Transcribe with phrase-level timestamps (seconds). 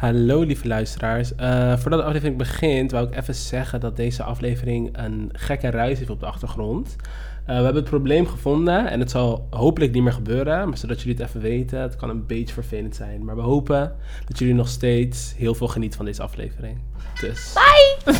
[0.00, 1.34] Hallo lieve luisteraars.
[1.34, 5.98] Eh, voordat de aflevering begint, wou ik even zeggen dat deze aflevering een gekke ruis
[5.98, 6.96] heeft op de achtergrond.
[7.44, 11.00] Eh, we hebben het probleem gevonden en het zal hopelijk niet meer gebeuren, maar zodat
[11.00, 11.80] jullie het even weten.
[11.80, 13.92] Het kan een beetje vervelend zijn, maar we hopen
[14.26, 16.78] dat jullie nog steeds heel veel genieten van deze aflevering.
[17.20, 17.54] Dus.
[17.54, 18.14] Bye!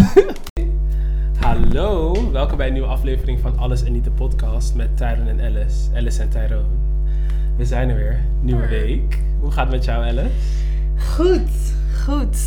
[1.47, 5.41] Hallo, welkom bij een nieuwe aflevering van Alles en Niet de podcast met Tyron en
[5.41, 5.91] Alice.
[5.95, 6.79] Alice en Tyrone.
[7.57, 9.23] We zijn er weer, nieuwe week.
[9.41, 10.70] Hoe gaat het met jou, Alice?
[11.17, 11.51] Goed,
[12.05, 12.39] goed.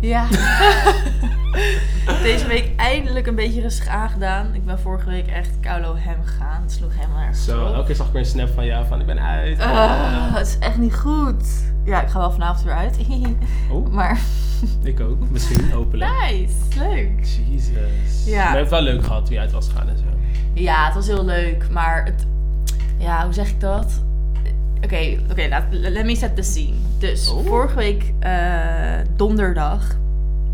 [0.00, 0.26] Ja.
[2.22, 4.54] Deze week eindelijk een beetje rustig aangedaan.
[4.54, 6.62] Ik ben vorige week echt koulo hem gegaan.
[6.62, 7.74] Het sloeg helemaal nergens Zo, op.
[7.74, 9.60] elke keer zag ik weer een snap van jou van ik ben uit.
[9.60, 11.44] Ah, het is echt niet goed.
[11.84, 12.98] Ja, ik ga wel vanavond weer uit.
[13.70, 14.18] Oh, maar
[14.82, 15.30] ik ook.
[15.30, 16.10] Misschien, hopelijk.
[16.20, 17.26] nice, leuk.
[17.50, 18.24] Jesus.
[18.26, 18.44] Ja.
[18.44, 20.04] Maar je hebt het wel leuk gehad toen je uit was gegaan en zo.
[20.54, 22.26] Ja, het was heel leuk, maar het...
[22.98, 24.02] Ja, hoe zeg ik dat?
[24.84, 26.74] Oké, oké, laat let me set the scene.
[26.98, 27.46] Dus Oh.
[27.46, 29.88] vorige week eh, donderdag,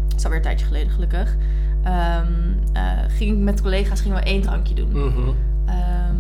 [0.09, 1.37] dat is alweer een tijdje geleden gelukkig,
[1.85, 2.27] ehm,
[2.73, 4.91] eh, ging ik met collega's gingen we één drankje doen.
[5.07, 5.29] Mhm.
[5.67, 6.15] Ehm,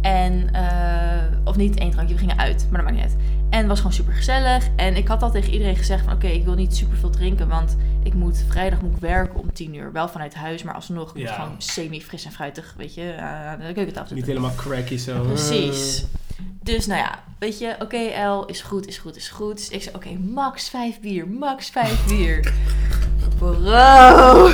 [0.00, 3.22] en, eh, of niet één drankje, we gingen uit, maar dat maakt niet uit.
[3.50, 4.68] En het was gewoon super gezellig.
[4.76, 7.48] En ik had al tegen iedereen gezegd van oké, ik wil niet super veel drinken,
[7.48, 9.92] want ik moet vrijdag moet ik werken om tien uur.
[9.92, 13.72] Wel vanuit huis, maar alsnog moet gewoon semi fris en fruitig, weet je, aan de
[13.72, 14.42] keukentafel Niet zitten.
[14.42, 15.22] helemaal cracky zo.
[15.22, 16.04] Precies.
[16.76, 19.56] Dus nou ja, weet je, oké El, is goed, is goed, is goed.
[19.56, 22.52] Dus ik zei, oké, max vijf bier, max vijf bier.
[23.38, 24.50] Bro!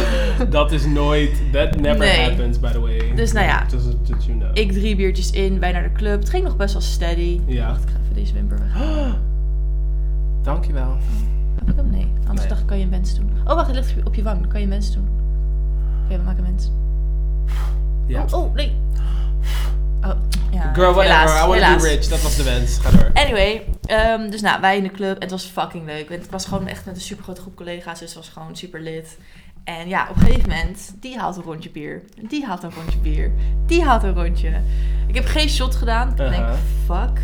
[0.50, 2.28] Dat is nooit, that never Nee.
[2.28, 3.12] happens by the way.
[3.14, 3.66] Dus nou ja.
[3.70, 4.50] Just you know.
[4.58, 6.20] Ik drie biertjes in, wij naar de club.
[6.20, 7.40] Het ging nog best wel steady.
[7.46, 7.66] Ja.
[7.66, 8.82] Wacht, ik ga even deze wimper weg.
[10.42, 10.96] Dankjewel.
[11.58, 11.90] Heb ik hem?
[11.90, 12.08] Nee.
[12.18, 12.48] Anders Nee.
[12.48, 13.30] dacht ik, kan je een wens doen.
[13.44, 14.40] Oh, wacht, het ligt op je wang.
[14.40, 15.08] Dan kan je een wens doen.
[16.04, 16.70] Oké, we maken een wens.
[18.06, 18.24] Ja.
[18.30, 18.72] Oh, oh, nee.
[20.04, 20.10] Oh,
[20.50, 20.72] ja.
[20.74, 21.02] Girl, whatever.
[21.02, 22.06] helaas, I want to be rich.
[22.08, 22.78] Dat was de wens.
[22.78, 23.10] Ga door.
[23.14, 25.14] Anyway, ehm, dus nou, wij in de club.
[25.14, 26.08] En het was fucking leuk.
[26.08, 27.98] Het was gewoon echt met een super grote groep collega's.
[27.98, 29.18] Dus het was gewoon super lit.
[29.64, 32.02] En ja, op een gegeven moment, die haalt een rondje bier.
[32.28, 33.30] Die haalt een rondje bier.
[33.66, 34.50] Die haalt een rondje.
[35.06, 36.08] Ik heb geen shot gedaan.
[36.10, 36.54] Ik denk, Uh-huh.
[36.86, 37.20] fuck.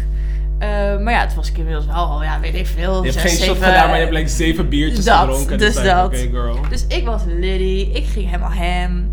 [0.58, 0.68] Eh,
[0.98, 3.04] maar ja, het was ik inmiddels wel al, ja, weet ik veel.
[3.04, 5.58] Je hebt geen shot gedaan, maar je hebt like zeven biertjes Dat, gedronken.
[5.58, 6.16] dus like, dat.
[6.16, 6.58] Girl.
[6.68, 7.90] Dus ik was Liddy.
[7.92, 9.10] Ik ging helemaal hem.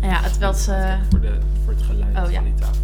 [0.00, 2.36] En ja, het was, eh, voor, de, voor het geluid Oh, ja.
[2.36, 2.74] van die tafel.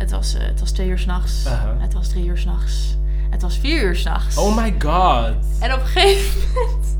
[0.00, 1.46] Het was, eh, het was twee uur s'nachts.
[1.46, 1.74] Aha.
[1.78, 2.96] Het was drie uur s'nachts.
[3.30, 4.36] Het was vier uur s'nachts.
[4.36, 5.34] Oh my god.
[5.60, 6.86] En op een gegeven moment...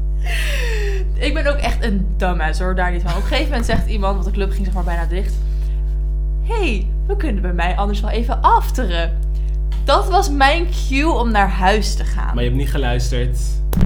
[1.15, 3.11] Ik ben ook echt een dumbass hoor, daar niet van.
[3.11, 5.35] Op een gegeven moment zegt iemand, want de club ging zeg maar bijna dicht.
[6.43, 9.19] hey, we kunnen bij mij anders wel even afteren.
[9.85, 12.35] Dat was mijn cue om naar huis te gaan.
[12.35, 13.39] Maar je hebt niet geluisterd.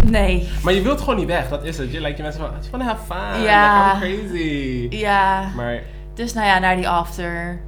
[0.05, 0.49] Nee.
[0.63, 1.93] Maar je wilt gewoon niet weg, dat is het.
[1.93, 3.43] Je lijkt je mensen van, I just wanna have fun.
[3.43, 3.93] Ja.
[3.95, 4.87] Like, I'm crazy.
[4.91, 5.51] Ja.
[5.57, 5.83] Maar
[6.15, 7.61] Dus nou ja, naar die after.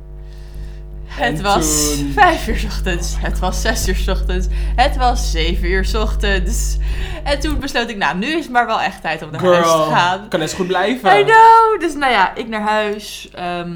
[1.16, 2.12] Het En was toen?
[2.12, 3.15] vijf uur 's ochtends.
[3.19, 4.47] Het was zes uur 's ochtends.
[4.77, 6.77] Het was zeven uur 's ochtends.
[7.25, 9.66] En toen besloot ik, nou, nu is het maar wel echt tijd om naar huis
[9.66, 10.28] te gaan.
[10.28, 11.19] kan eens goed blijven.
[11.21, 11.81] I know!
[11.81, 13.28] Dus nou ja, ik naar huis.
[13.34, 13.72] Ehm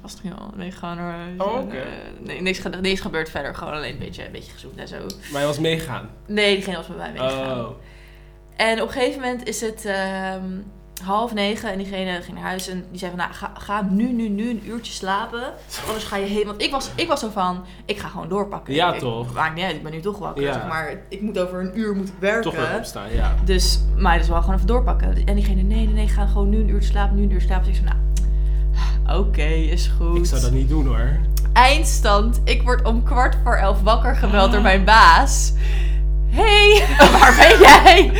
[0.00, 1.38] was het heel meegegaan naar huis.
[1.38, 1.86] Oh, En, eh,
[2.20, 3.54] nee, niks, niks gebeurd verder.
[3.54, 4.96] Gewoon alleen een beetje, een beetje gezoend en zo.
[5.32, 6.10] Maar je was meegaan.
[6.26, 7.60] Nee, diegene was met mij meegegaan.
[7.60, 7.70] Oh.
[8.56, 10.42] En op een gegeven moment is het ehm,
[11.04, 14.12] half negen en diegene ging naar huis en die zei van, nou, ga, ga nu,
[14.12, 15.42] nu, nu een uurtje slapen.
[15.86, 16.42] Anders ga je.
[16.46, 18.74] Want ik was, ik was zo van, ik ga gewoon doorpakken.
[18.74, 19.32] Ja, Ik- toch?
[19.34, 20.42] Maakt niet uit, ik ben nu toch wakker.
[20.42, 20.52] Ja.
[20.52, 22.42] Zeg maar ik moet over een uur moet werken.
[22.42, 23.34] Toch weer opstaan, ja.
[23.44, 25.14] Dus, maar dus wel gewoon even doorpakken.
[25.26, 27.66] En diegene, nee, nee, nee, ga gewoon nu een uurtje slapen, nu een uur slapen.
[27.66, 27.98] Dus ik zei,
[29.04, 30.16] nou, oké, is goed.
[30.18, 31.18] Ik zou dat niet doen hoor.
[31.52, 32.40] Eindstand.
[32.44, 35.52] Ik word om kwart voor elf wakker gebeld door mijn baas.
[36.28, 36.84] Hey,
[37.20, 38.12] waar ben jij?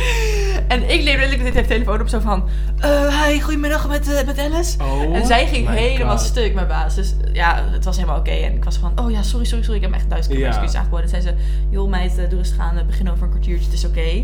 [0.69, 2.43] En ik leef met dit telefoon op zo van...
[2.79, 4.77] eh hi, goedemiddag met, eh, met Alice.
[4.83, 6.25] Oh en zij ging helemaal God.
[6.25, 6.95] stuk, mijn baas.
[6.95, 8.31] Dus ja, het was helemaal oké.
[8.31, 9.77] En ik was van, oh ja, sorry, sorry, sorry.
[9.77, 10.49] Ik heb hem echt duizend keer Ja.
[10.49, 11.03] excuses aangeboden.
[11.03, 11.33] En zei ze,
[11.69, 12.77] joh meid, eh, doe rustig aan.
[12.77, 14.23] eh, Begin over een kwartiertje, het is oké.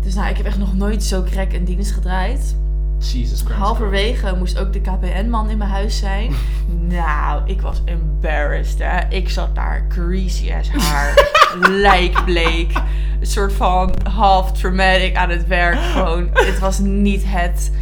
[0.00, 2.56] Dus nou, ik heb echt nog nooit zo krek een dienst gedraaid.
[3.00, 3.58] Jesus Christ.
[3.58, 6.32] Halverwege moest ook de KPN-man in mijn huis zijn.
[6.88, 8.98] nou, ik was embarrassed, hè.
[9.08, 11.14] Ik zat daar, greasy as haar,
[11.86, 12.72] lijkbleek.
[13.20, 15.78] Een soort van half traumatic aan het werk.
[15.92, 17.72] Gewoon, het was niet het.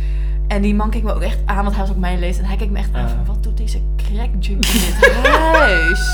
[0.49, 2.43] En die man keek me ook echt aan, want hij was ook mijn leeftijd.
[2.43, 3.11] En hij keek me echt aan Ah.
[3.11, 6.09] van, wat doet deze crack junkie in dit huis?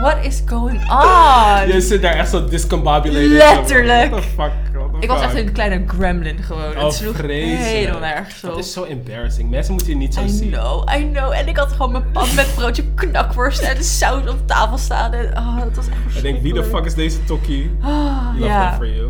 [0.00, 1.68] What is going on?
[1.74, 3.28] Je zit daar echt zo discombobulated.
[3.30, 4.10] Letterlijk.
[4.10, 4.50] What the fuck?
[4.72, 6.76] What the Ik was echt een kleine gremlin gewoon.
[6.76, 7.60] Oh, het sloeg vreselijk.
[7.62, 8.50] helemaal nergens op.
[8.50, 9.50] Dat is zo embarrassing.
[9.50, 10.50] Mensen moeten je niet zo I zien.
[10.50, 11.32] know, I know.
[11.32, 15.12] En ik had gewoon mijn pan met broodje knakworst en saus op tafel staan.
[15.12, 17.70] En, oh, dat was echt Ik denk, wie de fuck is deze tokkie?
[17.80, 17.90] Ah,
[18.38, 19.08] Love that for you.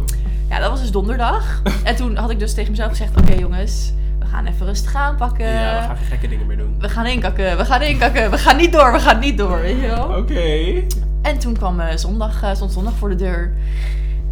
[0.49, 1.63] ja, dat was dus donderdag.
[1.85, 3.93] en toen had ik dus tegen mezelf gezegd, oké jongens,
[4.37, 5.47] gaan even rustig aanpakken.
[5.49, 6.75] ja, we gaan geen gekke dingen meer doen.
[6.79, 9.81] We gaan inkakken, we gaan inkakken, we gaan niet door, we gaan niet door, weet
[9.81, 10.17] je wel.
[10.17, 10.83] Oké.
[11.23, 13.53] En toen kwam eh, zondag, eh, stond zondag voor de deur.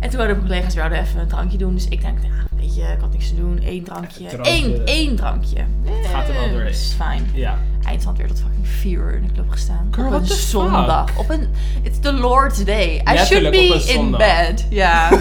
[0.01, 1.75] En toen hadden mijn collega's wilden even een drankje doen.
[1.75, 3.61] Dus ik denk, ja, weet je, ik had niks te doen.
[3.65, 4.27] Eén drankje.
[4.27, 4.53] Drankje.
[4.53, 5.57] Eén, één drankje.
[5.85, 6.69] Het gaat er wel Eh, doorheen.
[6.69, 7.31] is fijn.
[7.33, 7.59] Ja.
[7.85, 9.89] Eindstand weer tot fucking 4 uur in de club gestaan.
[9.91, 11.17] Girl, op een zondag.
[11.17, 11.49] Op een...
[11.83, 12.95] It's the Lord's day.
[12.95, 14.67] I should Letterlijk be in bed.
[14.71, 15.09] Ja.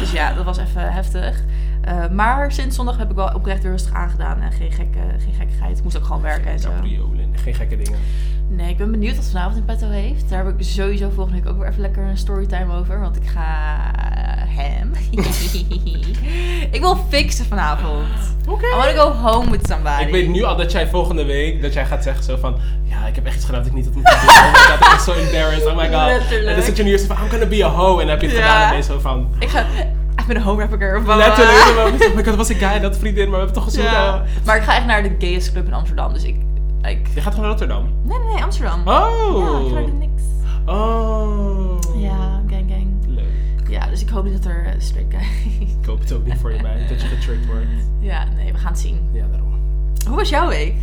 [0.00, 1.42] dus ja, dat was even heftig.
[1.90, 4.40] Eh, maar sinds zondag heb ik wel oprecht weer rustig aangedaan.
[4.40, 5.78] En geen, gekke, geen gekkigheid.
[5.78, 6.68] Ik moest ook gewoon werken en zo.
[6.68, 7.98] Capriolen, geen gekke dingen.
[8.48, 10.28] Nee, ik ben benieuwd wat ze vanavond in petto heeft.
[10.28, 13.00] Daar heb ik sowieso volgende week ook weer even lekker een storytime over.
[13.00, 13.46] Want ik ga
[14.46, 14.92] hem.
[16.76, 18.06] ik wil fixen vanavond.
[18.48, 18.66] Oké.
[18.66, 20.02] I wanna go home with somebody.
[20.02, 23.06] Ik weet nu al dat jij volgende week, dat jij gaat zeggen zo van, ja,
[23.06, 24.28] ik heb echt iets gedaan dat ik niet had moeten doen.
[24.28, 26.06] Oh my god, ik ben zo embarrassed, oh my god.
[26.18, 26.48] Letterlijk.
[26.48, 28.00] En dan zit je nu eerst van, I'm gonna be a hoe.
[28.00, 28.42] En dan heb je het Ja.
[28.42, 29.64] gedaan en ben je zo van, Ik ga...
[30.30, 30.96] Ik ben een home rapper.
[30.96, 33.84] Of letterlijk, oh my god, was ik guy, dat vriendin, maar we hebben toch gezoend.
[33.84, 34.24] Ja.
[34.44, 36.12] Maar ik ga echt naar de gayest club in Amsterdam.
[36.12, 36.36] Dus ik...
[36.82, 37.00] Like...
[37.14, 37.88] Je gaat gewoon naar Rotterdam.
[38.02, 38.80] Nee, nee, nee, Amsterdam.
[38.80, 38.86] Oh.
[38.86, 40.22] Ja, ik ga naar de niks.
[40.66, 41.78] Oh.
[41.96, 42.86] Ja, gang, gang.
[43.06, 43.68] Leuk.
[43.68, 45.68] Ja, dus ik hoop niet dat er uh, straight guy...
[45.80, 47.66] Ik hoop het ook niet voor je meid, dat je getricked wordt.
[48.00, 49.08] ja, nee, we gaan het zien.
[49.12, 49.54] Ja, daarom.
[50.06, 50.74] Hoe was jouw week?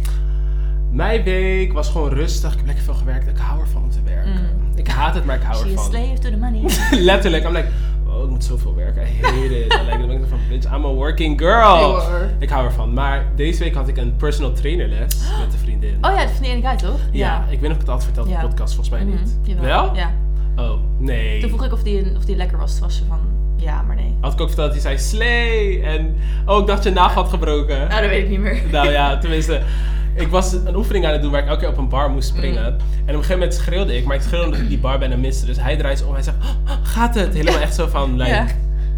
[0.91, 2.51] Mijn week was gewoon rustig.
[2.51, 3.27] Ik heb lekker veel gewerkt.
[3.27, 4.31] Ik hou ervan om te werken.
[4.31, 4.77] Mm.
[4.77, 5.83] Ik haat het, maar ik hou She ervan.
[5.83, 6.61] slave to the money.
[7.11, 7.43] Letterlijk.
[7.43, 7.67] I'm like,
[8.17, 9.01] oh, ik moet zoveel werken.
[9.03, 9.73] I hate it.
[9.85, 12.01] Like, dan ben ik van, bitch, I'm a working girl.
[12.39, 12.93] Ik hou ervan.
[12.93, 15.97] Maar deze week had ik een personal trainer les met een vriendin.
[16.01, 16.99] Oh ja, die ene guy, toch?
[17.11, 17.45] ja.
[17.49, 18.73] ik weet niet of ik het altijd verteld in de podcast.
[18.75, 19.37] Volgens mij Mhm, niet.
[19.43, 19.63] jawel.
[19.65, 19.95] Wel?
[19.95, 20.11] Ja.
[20.55, 21.39] Oh, nee.
[21.41, 22.71] Toen vroeg ik of die, of die lekker was.
[22.73, 23.19] Toen was ze van,
[23.55, 24.15] ja, maar nee.
[24.21, 25.81] Had ik ook verteld dat hij zei, slay.
[25.83, 26.15] En,
[26.45, 27.77] oh, ik dacht je nagel had gebroken.
[27.87, 28.61] Nou, dat weet ik niet meer.
[28.71, 29.61] Nou ja, tenminste.
[30.17, 32.27] Ik was een oefening aan het doen waar ik elke keer op een bar moest
[32.27, 32.63] springen.
[32.73, 32.79] Mm.
[32.79, 35.15] En op een gegeven moment schreeuwde ik, maar ik schreeuwde omdat ik die bar bijna
[35.15, 35.45] miste.
[35.45, 37.33] Dus hij draait om en hij zegt, "Oh, gaat het?
[37.33, 38.45] Helemaal echt zo van, like, Ja.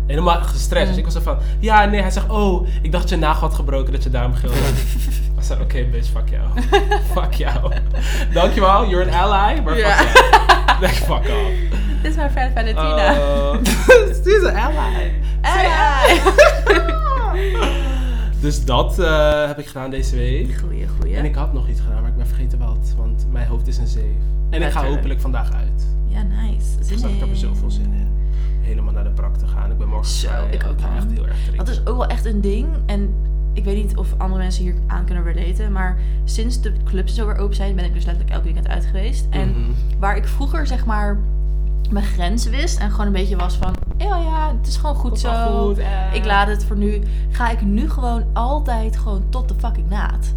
[0.07, 0.86] helemaal gestrest.
[0.86, 0.98] Dus Mm.
[1.00, 2.01] ik was zo van, ja, nee.
[2.01, 4.56] Hij zegt, oh, ik dacht je nagel had gebroken, dat je daarom gilde.
[5.38, 6.44] ik zei, oké bitch, fuck jou.
[7.16, 7.74] fuck jou.
[8.33, 9.95] Dankjewel, you're an ally, maar Ja.
[9.95, 10.48] fuck jou.
[10.81, 11.51] Nee, fuck off.
[12.01, 13.13] Dit is mijn friend Valentina.
[13.15, 13.54] Uh,
[14.24, 15.12] She's an ally.
[15.42, 16.19] Ally.
[18.41, 20.56] Dus dat eh, heb ik gedaan deze week.
[20.57, 21.15] Goeie, goeie.
[21.15, 22.94] En ik had nog iets gedaan, maar ik ben vergeten wat.
[22.97, 24.03] Want mijn hoofd is een zeef.
[24.50, 25.88] En ik ga hopelijk vandaag uit.
[26.07, 26.65] Ja, nice.
[26.83, 28.07] Zin Dus ik heb er zoveel zin in.
[28.62, 29.71] Helemaal naar de brak te gaan.
[29.71, 30.50] Ik ben morgen Zo, vrij.
[30.51, 31.65] ik ook, echt heel erg drinken.
[31.65, 32.68] Dat is ook wel echt een ding.
[32.86, 33.13] En
[33.53, 35.71] ik weet niet of andere mensen hier aan kunnen relaten.
[35.71, 38.86] Maar sinds de clubs zo weer open zijn, ben ik dus letterlijk elk weekend uit
[38.86, 39.25] geweest.
[39.30, 39.59] En Mhm.
[40.00, 41.18] waar ik vroeger zeg maar
[41.89, 45.10] mijn grens wist en gewoon een beetje was van, ja ja, het is gewoon goed
[45.10, 45.66] Komt zo.
[45.68, 46.13] goed, eh.
[46.13, 47.01] Ik laat het voor nu.
[47.31, 50.34] Ga ik nu gewoon altijd gewoon tot de fucking naad.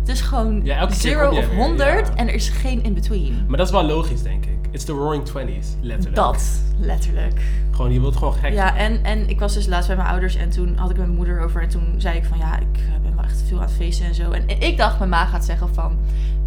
[0.00, 2.14] Het is gewoon Ja, elke keer zero kom je of weer, 100 ja.
[2.14, 3.44] en er is geen in-between.
[3.48, 4.58] Maar dat is wel logisch, denk ik.
[4.70, 6.16] It's the roaring twenties, letterlijk.
[6.16, 7.42] Dat, letterlijk.
[7.70, 10.36] Gewoon, je wilt gewoon gek Ja, en, en ik was dus laatst bij mijn ouders
[10.36, 11.62] en toen had ik met mijn moeder over.
[11.62, 14.06] En toen zei ik van ja, ik eh, ben wel echt veel aan het feesten
[14.06, 14.30] en zo.
[14.30, 15.98] En, en ik dacht, mijn ma gaat zeggen van,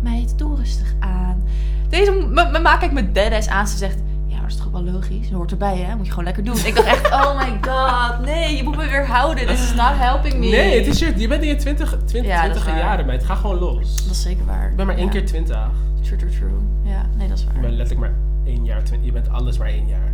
[0.01, 1.43] meid, doe rustig aan.
[1.89, 3.67] Deze, mijn ma kijkt me deadass aan.
[3.67, 3.97] Ze zegt,
[4.43, 5.27] maar dat is toch wel logisch?
[5.29, 5.95] Dat hoort erbij, hè?
[5.95, 6.55] Moet je gewoon lekker doen.
[6.65, 9.47] Ik dacht echt, oh my god, nee, je moet me weer houden.
[9.47, 10.47] This is not helping me.
[10.47, 12.89] Nee, het is je, je bent in je 20, 20, Ja, dat is 20 waar.
[12.91, 13.23] jaren, meid.
[13.25, 14.03] Ga gewoon los.
[14.03, 14.69] Dat is zeker waar.
[14.69, 15.11] Ik ben maar één Ja.
[15.11, 15.57] keer 20.
[16.01, 16.49] True, true, true.
[16.83, 17.61] Ja, nee, dat is Ik waar.
[17.61, 18.19] ben letterlijk maar
[18.53, 19.05] één jaar 20.
[19.07, 20.11] Je bent alles maar één jaar.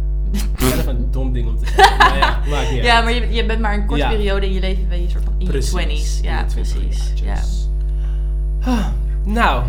[0.59, 1.97] Dat is een dom ding om te zeggen.
[1.97, 3.03] Maar ja, maakt niet Ja, uit.
[3.03, 4.09] maar je, je bent maar een korte Ja.
[4.09, 5.51] periode in je leven, ben je een soort van in je.
[5.51, 6.21] 20s.
[6.23, 7.13] Ja, In de 20 precies.
[7.23, 7.35] Ja.
[8.71, 8.85] Ah,
[9.23, 9.63] Nou,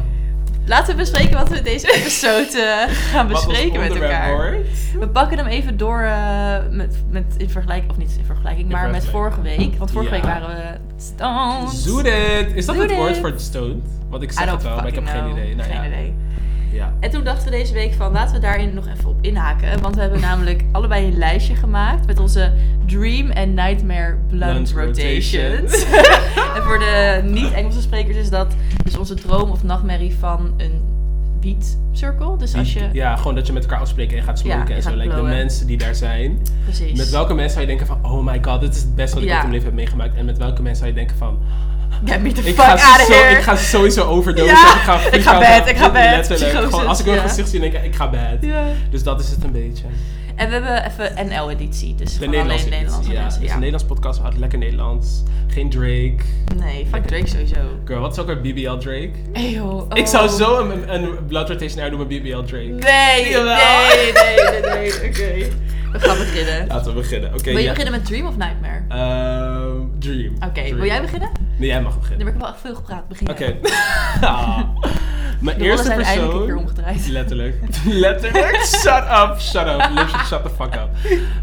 [0.66, 4.34] Laten we bespreken wat we deze episode gaan bespreken met elkaar.
[4.36, 4.68] wordt.
[4.98, 8.72] We pakken hem even door eh, met, met in vergelijking, of niet in vergelijking, In
[8.72, 9.76] maar met vorige week.
[9.78, 10.20] Want vorige Ja.
[10.20, 10.62] week waren we
[10.96, 11.70] stoned.
[11.70, 12.52] Zoet it.
[12.54, 13.84] Is dat het woord voor stoned?
[14.08, 15.54] Want ik zeg het wel, maar ik heb geen idee.
[15.54, 15.86] Nou, geen ja.
[15.86, 16.14] idee.
[16.72, 16.92] Ja.
[17.00, 19.80] En toen dachten we deze week van laten we daarin nog even op inhaken.
[19.82, 22.52] Want we hebben namelijk allebei een lijstje gemaakt met onze
[22.86, 25.84] Dream en Nightmare Blunt, Blunt Rotations.
[26.56, 30.80] en voor de niet-Engelse sprekers is dat dus onze droom of nachtmerrie van een
[31.92, 32.36] circle.
[32.36, 32.88] Dus als je...
[32.92, 34.94] Ja, gewoon dat je met elkaar afspreekt en gaat smoken en zo.
[34.94, 36.38] Like de mensen die daar zijn.
[36.64, 36.98] Precies.
[36.98, 39.24] Met welke mensen zou je denken van, oh my god, dit is het beste wat
[39.24, 39.34] ik Ja.
[39.34, 40.18] ooit in mijn leven heb meegemaakt.
[40.18, 41.38] En met welke mensen zou je denken van,
[42.04, 43.36] Get me the ik fuck ga, out zo, here.
[43.36, 44.54] ik ga sowieso overdosen.
[44.54, 46.28] Ja, ik ga, ik ga bed, ik ga bed.
[46.28, 46.64] Letterlijk.
[46.64, 47.16] Gewoon, als ik ja.
[47.16, 48.46] gezicht zie, denk ik, ik ga bed.
[48.90, 49.84] Dus dat is het een beetje.
[50.40, 51.94] En we hebben even NL-editie.
[51.94, 53.20] Dus De Nederlandse alleen Nederlandse editie, ja.
[53.22, 53.40] mensen.
[53.40, 53.54] Dus Ja.
[53.54, 55.22] een Nederlands podcast, we hadden lekker Nederlands.
[55.46, 56.16] Geen Drake.
[56.56, 57.60] Nee, fuck Drake sowieso.
[57.84, 59.10] Girl, wat is ook weer BBL Drake?
[59.32, 60.34] Eyo, Ik zou oh.
[60.34, 62.64] zo een, een blood rotation uit doen met BBL Drake.
[62.66, 63.56] Nee, Jawel.
[63.86, 65.08] nee, nee, nee, nee.
[65.08, 65.48] Oké.
[65.92, 66.66] We gaan beginnen.
[66.66, 67.34] Laten we beginnen.
[67.34, 67.70] Oké, Wil je ja.
[67.70, 68.82] beginnen met Dream of Nightmare?
[68.88, 70.34] Ehm, Dream.
[70.48, 71.30] Oké, wil jij beginnen?
[71.56, 72.26] Nee, jij mag Dan beginnen.
[72.26, 73.08] heb ik wel echt veel gepraat.
[73.08, 73.54] Begin Oké.
[75.40, 76.68] Mijn De eerste zijn eindelijk een keer persoon...
[76.68, 77.08] omgedraaid.
[77.08, 77.54] Letterlijk.
[77.84, 78.56] Letterlijk.
[78.64, 79.36] Shut up.
[79.40, 79.76] Shut up.
[79.94, 80.88] Literally, shut the fuck up.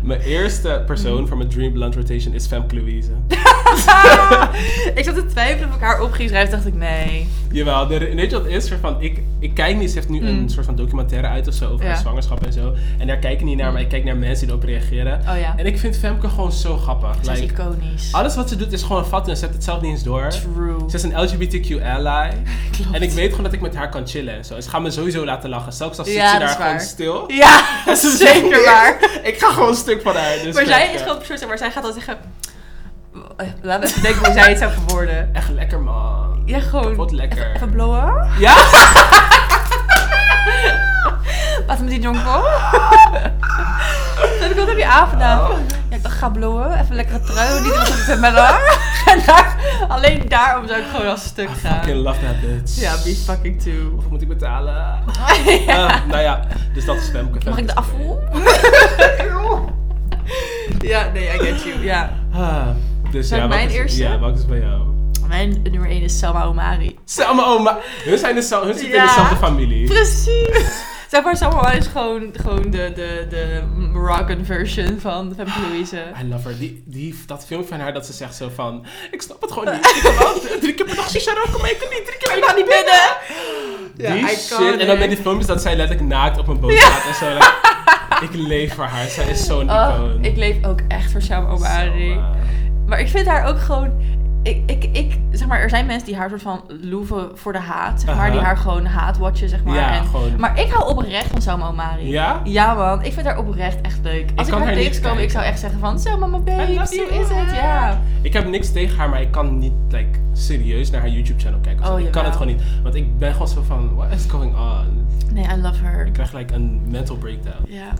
[0.01, 3.10] Mijn eerste persoon voor mijn Dream Blunt Rotation is Femke Louise.
[5.00, 6.51] ik zat te twijfelen of ik haar op ging schrijven.
[6.51, 7.27] dacht ik, nee.
[7.51, 8.72] Jawel, de, weet je wat het is?
[8.82, 10.50] Van, ik, ik kijk niet, ze heeft nu een Mm.
[10.50, 11.92] soort van documentaire uit of zo over Ja.
[11.92, 12.74] haar zwangerschap en zo.
[12.98, 15.20] En daar kijk ik niet naar, maar ik kijk naar mensen die erop reageren.
[15.30, 15.54] Oh ja.
[15.58, 17.10] En ik vind Femke gewoon zo grappig.
[17.22, 18.12] Is Like, iconisch.
[18.13, 20.27] alles wat ze doet is gewoon vatten en zet het zelf niet eens door.
[20.30, 20.89] True.
[20.89, 22.30] Ze is een LGBTQ ally.
[22.72, 22.92] Klopt.
[22.96, 24.56] En ik weet gewoon dat ik met haar kan chillen en zo.
[24.56, 25.74] En ze gaat me sowieso laten lachen.
[25.74, 26.79] Zelfs al zit ze daar gewoon waar.
[26.82, 27.24] stil.
[27.41, 29.20] Ja, Dat is zeker waar.
[29.24, 30.38] Ik ga gewoon een stuk van haar.
[30.44, 32.17] Dus Maar zij is gewoon een soort, maar zij gaat dan zeggen...
[33.62, 35.29] Laat me even denken hoe zij het zou verwoorden.
[35.34, 36.41] Echt lekker man.
[36.46, 36.96] Ja, gewoon...
[36.96, 37.38] Wat lekker.
[37.39, 38.27] Even, even blowen.
[38.39, 38.56] Ja?
[41.67, 42.44] Wat met die jonko?
[44.56, 45.20] Wat heb je aan?
[45.20, 45.50] Ja,
[45.89, 46.80] ik dacht, ga blowen.
[46.80, 47.62] Even lekkere trui.
[47.62, 48.75] Niet wat met mijn haar.
[49.08, 51.74] En daar, alleen daarom zou ik gewoon als stuk I gaan.
[51.84, 52.80] fucking love that bitch.
[52.80, 53.89] Ja, be fucking too.
[53.92, 54.75] Hoeveel moet ik betalen?
[55.68, 56.39] Ah, nou ja,
[56.74, 57.50] dus dat is Femke.
[57.50, 58.18] Mag ik de afvoer?
[60.80, 61.84] Ja, nee, I get you.
[61.84, 62.10] Ja.
[62.34, 62.68] Ah,
[63.12, 64.04] dus ja, ik mijn is, eerste?
[64.04, 64.82] Ja, wat is bij jou?
[65.27, 67.00] Mijn nummer 1 is Selma Omari.
[67.06, 69.06] Selma, oh, maar hun, zijn hun zitten in Ja.
[69.06, 69.88] dezelfde familie.
[69.88, 70.84] Precies.
[71.08, 73.62] Zeg maar, Omari is gewoon, gewoon de, de, de
[73.94, 76.04] Moroccan version van Femke Louise.
[76.24, 76.58] I love her.
[76.58, 78.86] Die, die, dat filmpje van haar dat ze zegt zo van...
[79.12, 79.86] Ik snap het gewoon niet.
[79.96, 82.32] Ik kan wel drie keer per dag shisha roken, maar ik kan niet drie keer
[82.32, 83.06] per dag niet binnen.
[83.98, 84.80] Ja, die shit.
[84.80, 87.34] En dan met die filmpjes dat zij letterlijk naakt op een boot staat en zo.
[87.34, 87.54] like,
[88.28, 89.08] ik leef voor haar.
[89.08, 90.24] Zij is zo'n Oh, icoon.
[90.24, 92.20] ik leef ook echt voor Selma Omari.
[92.88, 93.92] Maar ik vind haar ook gewoon...
[94.44, 97.60] Ik, ik, ik, zeg maar, er zijn mensen die haar soort van loeven voor de
[97.60, 98.32] haat, zeg maar.
[98.32, 99.75] Die haar gewoon haatwatchen, zeg maar.
[99.75, 100.39] Ja, en, gewoon.
[100.39, 102.10] Maar ik hou oprecht van Selma Omari.
[102.10, 102.41] Ja?
[102.44, 104.32] Ja man, ik vind haar oprecht echt leuk.
[104.36, 106.00] Als ik, kan haar tegenkom, ik zou echt zeggen van...
[106.00, 106.84] Selma, mijn babe, you.
[106.84, 108.01] is het, ja.
[108.22, 111.91] Ik heb niks tegen haar, maar ik kan niet like, serieus naar haar YouTube-channel kijken.
[111.91, 112.62] Oh, ik kan het gewoon niet.
[112.84, 115.08] Want ik ben gewoon zo van, what is going on?
[115.34, 116.06] Nee, I love her.
[116.06, 117.63] Ik krijg like, een mental breakdown.
[117.67, 117.94] Ja.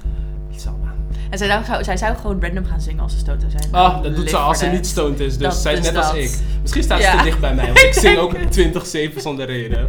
[0.56, 0.94] Selma.
[1.30, 3.76] En zij zou, zij zou gewoon random gaan zingen als ze stoot zou zijn.
[3.86, 5.38] Oh, dat doet ze als ze niet stoned is.
[5.38, 6.40] Dus Dat- zij is dus net als ik.
[6.62, 9.86] Misschien staat ze te dicht bij mij, want ik zing ook denk 24-7 zonder reden.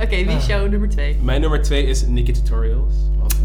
[0.00, 1.18] Oké, wie is jouw nummer twee?
[1.22, 2.92] Mijn nummer 2 is Nikki Tutorials.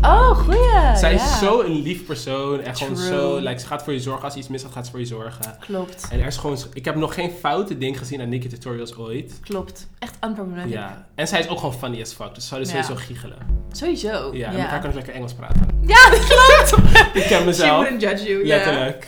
[0.02, 0.98] Oh, goeie.
[0.98, 2.62] Zij is zo een lief persoon.
[2.62, 4.24] En gewoon zo, like, ze gaat voor je zorgen.
[4.24, 5.56] Als je iets mis gaat, gaat ze voor je zorgen.
[5.60, 6.08] Klopt.
[6.12, 9.40] En er is gewoon, ik heb nog geen foute ding gezien aan Nikki Tutorials ooit.
[9.44, 9.88] Klopt.
[10.00, 10.72] Echt unproblematic.
[10.72, 11.06] Ja.
[11.16, 12.34] En zij is ook gewoon funny as fuck.
[12.36, 12.82] Dus ze zouden Ja.
[12.84, 13.38] sowieso giechelen.
[13.72, 14.30] Sowieso.
[14.34, 15.68] Ja, en met haar kan ik lekker Engels praten.
[15.82, 16.59] Ja, dat klopt.
[17.14, 17.78] Ik ken She mezelf.
[17.78, 18.46] wouldn't judge you.
[18.46, 18.56] ja.
[18.56, 19.08] Letterlijk.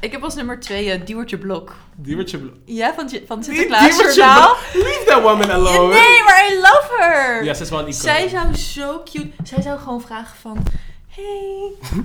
[0.00, 1.76] Ik heb als nummer twee uh, Diewertje Blok.
[1.96, 4.56] Diewertje Blo- Ja, van, van Niet Sinterklaas Diewertje Journaal.
[4.72, 5.94] Blo- Leave that woman alone.
[5.94, 7.44] Nee, maar I love her.
[7.44, 8.00] Ja, ze is wel een icoon.
[8.00, 9.30] Zij zou zo cute...
[9.44, 10.62] Zij zou gewoon vragen van...
[11.08, 11.72] Hey,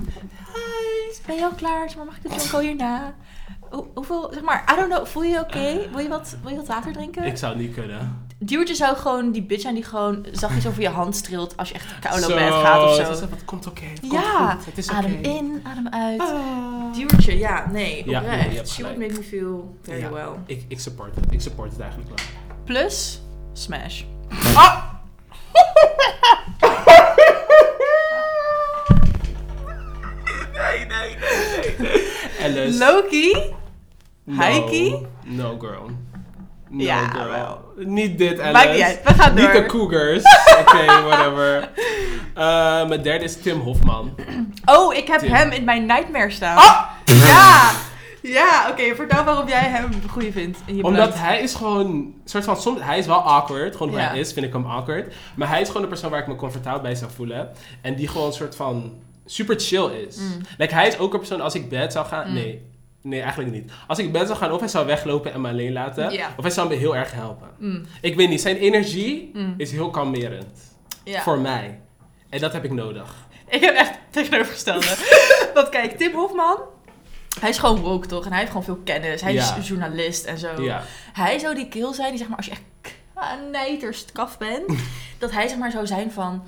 [0.54, 1.90] hi, ben je al klaar?
[1.96, 3.14] Maar, mag ik de jonko hierna?
[3.74, 5.88] Hoe- hoeveel, zeg maar, I don't know, voel je je oké?
[5.90, 7.24] Wil, je wat, wil je wat water drinken?
[7.24, 8.22] Ik zou het niet kunnen.
[8.38, 11.74] Diewertje zou gewoon die bitch zijn die gewoon zachtjes over je hand streelt als je
[11.74, 13.02] echt koude bed gaat of zo.
[13.30, 13.84] het komt oké.
[14.02, 14.96] Ja, goed, het is oké.
[14.96, 16.20] adem in, adem uit.
[16.20, 16.92] Ah.
[16.92, 18.54] Diewertje, ja, nee, Ja, oprecht.
[18.56, 20.28] hebt She would make me feel very Ja, well.
[20.46, 21.24] Ik, ik support het.
[21.30, 22.18] Ik support het eigenlijk wel.
[22.64, 23.20] Plus,
[23.52, 24.02] Smash.
[24.54, 24.82] Ah!
[30.52, 31.16] nee, nee,
[31.78, 32.72] nee, nee.
[32.78, 33.54] Loki?
[34.30, 34.96] Heiki?
[35.24, 35.90] No, girl.
[36.68, 37.28] No, Ja, girl.
[37.30, 37.60] wel.
[37.76, 38.52] Niet dit, Alice.
[38.52, 39.52] Maakt niet uit, we gaan Niet door.
[39.52, 40.22] de Cougars.
[40.60, 41.70] Oké, whatever.
[42.34, 44.14] Eh, mijn derde is Tim Hofman.
[44.64, 45.32] Oh, ik heb Tim.
[45.32, 46.56] hem in mijn nightmare staan.
[46.56, 46.80] Ah!
[47.04, 47.70] Ja!
[48.22, 50.58] Ja, oké, vertel waarom jij hem goeie vindt.
[50.66, 53.98] In je Omdat hij is gewoon, soort van, soms, hij is wel awkward, gewoon hoe
[54.00, 54.08] Ja.
[54.08, 55.14] hij is, vind ik hem awkward.
[55.34, 57.48] Maar hij is gewoon de persoon waar ik me comfortabel bij zou voelen.
[57.80, 58.92] En die gewoon een soort van
[59.26, 60.16] super chill is.
[60.16, 60.40] Mm.
[60.58, 62.34] Like, hij is ook een persoon, als ik bed zou gaan, Mm.
[62.34, 62.72] nee.
[63.04, 63.72] Nee, eigenlijk niet.
[63.86, 66.06] Als ik bed zou gaan, of hij zou weglopen en me alleen laten.
[66.36, 67.48] Of hij zou me heel erg helpen.
[67.58, 70.76] Mm, Ik weet niet, zijn energie mm, is heel kalmerend.
[71.04, 71.80] Voor mij.
[72.28, 73.14] En dat heb ik nodig.
[73.48, 74.86] Ik heb echt tegenovergestelde.
[75.54, 76.58] Want kijk, Tim Hofman,
[77.40, 78.22] hij is gewoon woke toch?
[78.24, 79.20] En hij heeft gewoon veel kennis.
[79.20, 79.56] Hij Ja.
[79.56, 80.62] is journalist en zo.
[80.62, 80.82] Ja.
[81.12, 82.62] Hij zou die kill zijn die zeg maar, als je echt
[83.50, 84.64] knijterst kaf bent,
[85.18, 86.42] dat hij zeg maar zou zijn van...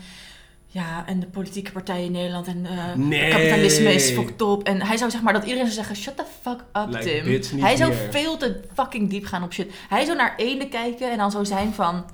[0.76, 2.66] Ja, en de politieke partijen in Nederland en
[3.08, 3.30] Nee.
[3.30, 4.62] kapitalisme is fucked up.
[4.62, 7.60] En hij zou zeg maar dat iedereen zou zeggen, shut the fuck up Like, Tim.
[7.60, 9.72] hij zou veel te fucking diep gaan op shit.
[9.88, 12.04] Hij zou naar eenden kijken en dan zou zijn van...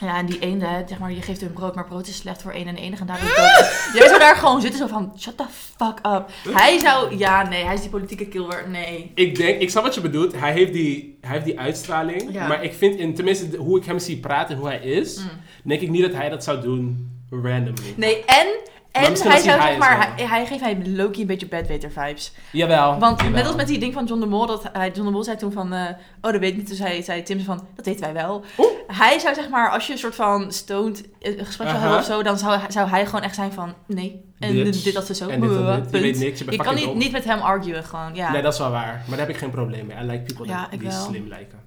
[0.00, 2.52] Ja, en die eenden, zeg maar, je geeft hun brood, maar brood is slecht voor
[2.52, 3.70] één en eenden gaan daar ook dood.
[3.98, 5.44] Jij zou daar gewoon zitten zo van, shut the
[5.76, 6.30] fuck up.
[6.54, 9.10] Hij zou, ja nee, hij is die politieke killer, nee.
[9.14, 10.36] Ik denk, ik snap wat je bedoelt.
[10.38, 12.32] Hij heeft die, hij heeft die uitstraling.
[12.32, 12.46] Ja.
[12.46, 15.28] Maar ik vind, in, tenminste hoe ik hem zie praten en hoe hij is, Mm.
[15.64, 17.94] denk ik niet dat hij dat zou doen randomly.
[17.96, 18.46] Nee, en,
[18.92, 22.32] En hij hij zou zeg maar, hij, hij geeft mij Loki een beetje bedweter vibes.
[22.52, 22.98] Jawel.
[22.98, 23.34] Want jawel.
[23.36, 25.36] net als met die ding van John de Mol, dat hij, John de Mol zei
[25.36, 25.88] toen van, eh,
[26.20, 26.66] oh dat weet ik niet.
[26.66, 28.44] Toen zei, zei Tim van, dat weten wij wel.
[28.58, 28.68] Oeh.
[28.86, 32.04] Hij zou zeg maar, als je een soort van stoned eh, gesprek zou hebben of
[32.04, 34.26] zo, dan zou, zou hij gewoon echt zijn van, nee.
[34.38, 35.28] En dit, dit dat ze zo.
[35.28, 35.92] En dit en dit.
[35.92, 38.32] Je weet niks, je bent kan niet, niet met hem arguen gewoon, ja.
[38.32, 39.02] Nee, dat is wel waar.
[39.06, 39.96] Maar daar heb ik geen probleem mee.
[39.96, 40.90] I like people Ja, die wel.
[40.90, 41.58] slim lijken.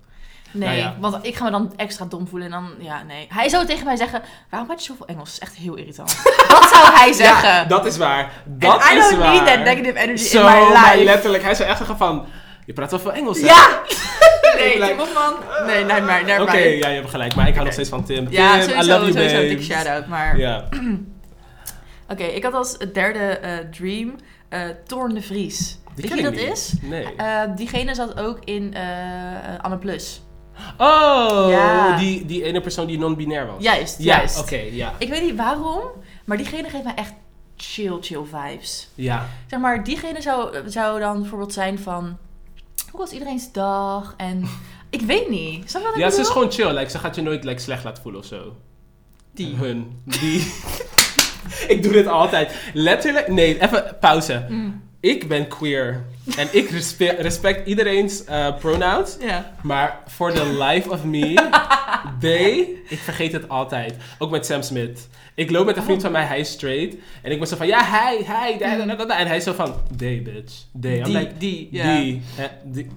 [0.51, 0.95] Nee, Nou ja.
[0.99, 3.27] want ik ga me dan extra dom voelen en dan, ja, nee.
[3.29, 5.25] Hij zou tegen mij zeggen, waarom had je zoveel Engels?
[5.25, 6.09] Dat is echt heel irritant.
[6.47, 7.49] dat zou hij zeggen.
[7.49, 8.31] Ja, dat is waar.
[8.45, 9.31] Dat And I is don't waar.
[9.33, 11.03] need that negative energy Zo, in my maar life.
[11.03, 11.43] letterlijk.
[11.43, 12.25] Hij zou echt zeggen van...
[12.65, 13.45] Je praat wel veel Engels, hè?
[13.45, 13.79] Ja!
[14.57, 15.33] nee, Like- Tim Hofman.
[15.65, 16.59] Nee, nee, maar, nee, Oké, maar.
[16.59, 17.35] ja, je hebt gelijk.
[17.35, 18.27] Maar ik hou nog steeds van Tim.
[18.29, 20.07] Ja, Tim, I sowieso, love you, sowieso een dikke shout-out.
[20.07, 20.63] Maar Ja.
[22.11, 24.15] oké, ik had als derde eh, dream
[24.49, 25.79] eh Toorn de Vries.
[25.95, 26.51] Die Weet je ik dat niet.
[26.57, 26.73] is?
[26.81, 27.15] Nee.
[27.17, 28.75] Eh, diegene zat ook in
[29.61, 30.21] Anne Plus.
[30.77, 31.97] Oh, ja.
[31.97, 33.63] die, die ene persoon die non-binair was.
[33.63, 34.39] Juist, Ja, juist.
[34.39, 34.93] oké, ja.
[34.97, 35.81] Ik weet niet waarom,
[36.25, 37.13] maar diegene geeft mij echt
[37.57, 38.89] chill, chill vibes.
[38.95, 39.25] Ja.
[39.47, 42.17] Zeg maar, diegene zou, zou dan bijvoorbeeld zijn van...
[42.91, 44.13] Hoe was iedereen's dag?
[44.17, 44.47] En
[44.89, 45.69] ik weet niet.
[45.69, 46.73] Snap wat ik Ja, ze is gewoon chill.
[46.73, 48.55] Like, ze gaat je nooit like, slecht laten voelen of zo.
[49.33, 49.55] Die.
[49.55, 50.01] Hun.
[50.05, 50.53] Die.
[51.73, 52.55] ik doe dit altijd.
[52.73, 53.27] Letterlijk.
[53.27, 54.45] Nee, even pauze.
[54.49, 54.81] Mm.
[54.99, 56.05] Ik ben queer.
[56.37, 59.17] En ik respe- respect iedereen's eh, pronouns.
[59.19, 59.53] Ja.
[59.63, 61.49] Maar for the life of me,
[62.19, 62.57] they,
[62.89, 63.95] ik vergeet het altijd.
[64.19, 65.07] Ook met Sam Smith.
[65.35, 66.95] Ik loop met een vriend van mij, hij is straight.
[67.21, 69.17] En ik ben zo van, ja, hij, hij, da.
[69.17, 70.53] En hij is zo van, they, bitch.
[70.81, 70.97] They.
[70.97, 71.95] I'm Die, like, die, ja.
[71.95, 72.21] die.
[72.35, 72.87] hè, die.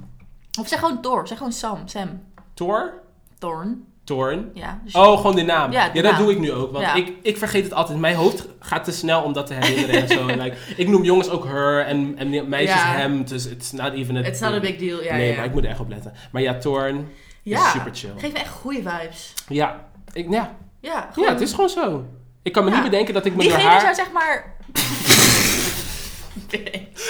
[0.60, 1.28] Of zeg gewoon Thor.
[1.28, 1.88] Zeg gewoon Sam.
[1.88, 2.22] Sam.
[2.54, 2.92] Thor?
[3.38, 3.84] Thorn.
[4.04, 4.50] Torn?
[4.54, 4.80] Ja.
[4.84, 5.72] Dus Oh, gewoon de naam.
[5.72, 6.16] Ja, dat naam.
[6.16, 6.72] doe ik nu ook.
[6.72, 6.94] Want Ja.
[6.94, 7.98] ik, ik vergeet het altijd.
[7.98, 10.26] Mijn hoofd gaat te snel om dat te herinneren en zo.
[10.42, 13.24] Like, ik noem jongens ook her en, en meisjes hem.
[13.24, 15.02] Dus it's not even a It's not a big deal.
[15.02, 16.12] Ja, nee, maar ik moet er echt op letten.
[16.32, 17.08] Maar ja, Torn
[17.42, 17.66] ja.
[17.66, 18.10] is super chill.
[18.16, 19.34] Geef me echt goede vibes.
[19.48, 20.56] Ja, ik, ja.
[20.80, 22.04] Ja, ja, het is gewoon zo.
[22.42, 23.80] Ik kan me niet bedenken dat ik me door Diegene haar...
[23.80, 24.56] zou zeg maar...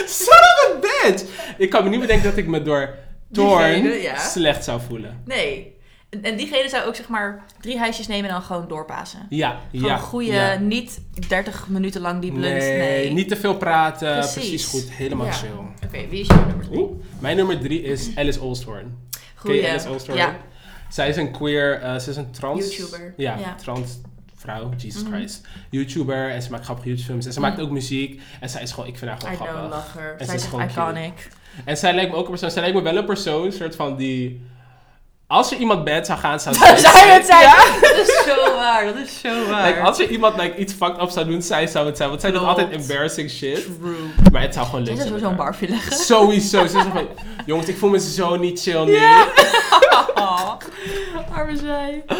[0.06, 1.24] Son of a bitch!
[1.58, 2.94] Ik kan me niet bedenken dat ik me door
[3.32, 5.22] Torn Diegene, slecht zou voelen.
[5.24, 5.73] Nee.
[6.14, 9.26] En, en diegene zou ook zeg maar drie huisjes nemen en dan gewoon doorpassen.
[9.28, 9.96] Ja, Gewoon ja.
[9.96, 10.58] goede, ja.
[10.58, 12.58] niet 30 minuten lang die blunt.
[12.58, 14.12] Nee, Nee, niet te veel praten.
[14.18, 14.66] Precies, Precies.
[14.66, 14.90] goed.
[14.92, 15.32] Helemaal Ja.
[15.32, 15.50] chill.
[15.84, 16.78] Oké, wie is jouw nummer drie?
[16.78, 16.90] Oeh.
[17.18, 18.96] Mijn nummer drie is Alice Olstorn.
[19.10, 19.70] Ken Goeie.
[19.70, 20.12] Alice?
[20.14, 20.36] Ja.
[20.88, 22.76] Zij is een queer, eh, ze is een trans...
[22.76, 23.14] YouTuber.
[23.16, 24.00] Ja, trans
[24.34, 25.12] vrouw, Jesus Mhm.
[25.12, 25.46] Christ.
[25.70, 27.26] YouTuber en ze maakt grappige YouTube-films.
[27.26, 27.48] En ze Mhm.
[27.48, 28.20] maakt ook muziek.
[28.40, 29.76] En zij is gewoon, ik vind haar I gewoon know, grappig.
[29.76, 30.14] love her.
[30.18, 31.28] En Zij is gewoon iconic.
[31.64, 33.96] En zij lijkt me ook een persoon, zij lijkt me wel een persoon, soort van
[33.96, 34.40] die...
[35.26, 37.40] Als er iemand bad zou gaan, zou Zou zij het zijn?
[37.40, 37.56] Ja.
[37.80, 39.66] Dat is zo waar, dat is zo waar.
[39.66, 42.08] Like, als er iemand like, iets fucked up zou doen, zij zou het zijn.
[42.08, 43.64] Want zij doet altijd embarrassing shit.
[43.80, 43.94] True.
[44.32, 45.08] Maar het zou gewoon leuk Zij zijn.
[45.08, 45.36] zou sowieso met een haar.
[45.36, 45.96] barfje leggen.
[45.96, 46.66] Sowieso.
[46.66, 47.08] Ze is van,
[47.46, 48.92] jongens, ik voel me zo niet chill nu.
[48.94, 49.26] Ja.
[50.14, 50.52] Oh,
[51.32, 52.04] arme zij.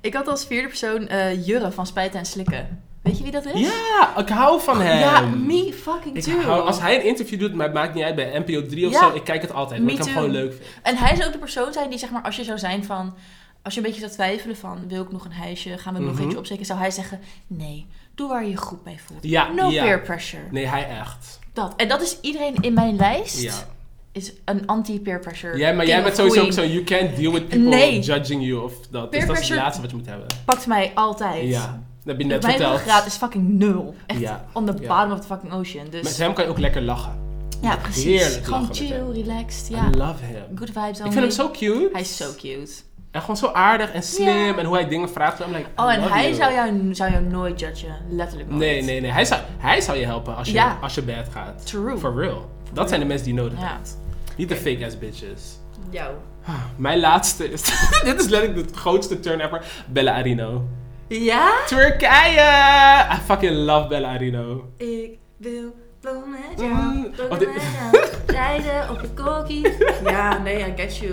[0.00, 2.82] Ik had als vierde persoon eh, Jurre van Spijten en Slikken.
[3.08, 3.60] Weet je wie dat is?
[3.60, 4.98] Ja, ik hou van hem.
[4.98, 6.40] Ja, me fucking Ik too.
[6.40, 8.92] hou, als hij een interview doet, maar het maakt niet uit bij NPO 3 of
[8.92, 8.98] Ja.
[8.98, 9.80] zo, ik kijk het altijd.
[9.80, 10.64] Omdat Me ik hem gewoon leuk vind.
[10.82, 13.14] En hij zou ook de persoon zijn die, zeg maar, als je zou zijn van...
[13.62, 15.78] Als je een beetje zou twijfelen van, wil ik nog een huisje?
[15.78, 16.22] Gaan we nog Mhm.
[16.22, 16.66] eentje opzetten?
[16.66, 19.22] Zou hij zeggen, nee, doe waar je je goed bij voelt.
[19.24, 19.82] Ja, no ja.
[19.84, 20.42] peer pressure.
[20.50, 21.38] Nee, hij echt.
[21.52, 21.72] Dat.
[21.76, 23.40] En dat is iedereen in mijn lijst.
[23.42, 23.52] Ja.
[24.12, 25.58] Is een anti-peer pressure.
[25.58, 28.00] Ja, maar jij bent sowieso ook zo, you can't deal with people Nee.
[28.00, 29.12] judging you of dat.
[29.12, 30.26] Dus dat is het laatste wat je moet hebben.
[30.44, 31.48] Pakt mij altijd.
[31.48, 32.76] Ja, dat heb je net Mijn verteld.
[32.78, 33.94] ruggraat is fucking nul.
[34.06, 34.44] Echt Ja.
[34.52, 34.88] on the Ja.
[34.96, 35.86] bottom of the fucking ocean.
[35.90, 37.12] Dus Met hem kan je ook lekker lachen.
[37.62, 38.04] ja, precies.
[38.04, 39.68] heerlijk Gewoon lachen met chill, relaxed.
[39.70, 39.90] I Ja.
[39.90, 40.42] love him.
[40.58, 41.88] Good vibes Ik vind hem zo cute.
[41.92, 42.70] Hij is zo cute.
[43.10, 44.26] En gewoon zo aardig en slim.
[44.46, 44.56] Ja.
[44.56, 45.40] En hoe hij dingen vraagt.
[45.40, 46.34] I'm like, I Oh, en love hij you.
[46.34, 47.96] zou jou, zou jou nooit judgen.
[48.10, 48.60] Letterlijk nooit.
[48.60, 49.10] Nee, nee, nee.
[49.10, 50.78] Hij zou, hij zou je helpen als je, Ja.
[50.82, 51.66] als je bad gaat.
[51.66, 51.96] True.
[51.98, 52.50] For real.
[52.72, 53.78] Dat zijn de mensen die je nodig Ja.
[54.36, 55.58] Niet de fake ass bitches.
[55.90, 56.14] Jou.
[56.76, 57.62] Mijn laatste is...
[58.04, 59.64] dit is letterlijk de grootste turn ever.
[59.86, 60.66] Bella Arino.
[61.08, 61.50] Ja?
[61.66, 62.48] Turkije!
[63.12, 64.64] I fucking love Bella Arino.
[64.76, 67.12] Ik wil bloemen met Mm.
[67.16, 67.30] jou.
[67.30, 68.16] Oh, met.
[68.26, 69.68] Rijden op de kokkie.
[70.10, 71.12] Ja, nee, I get you.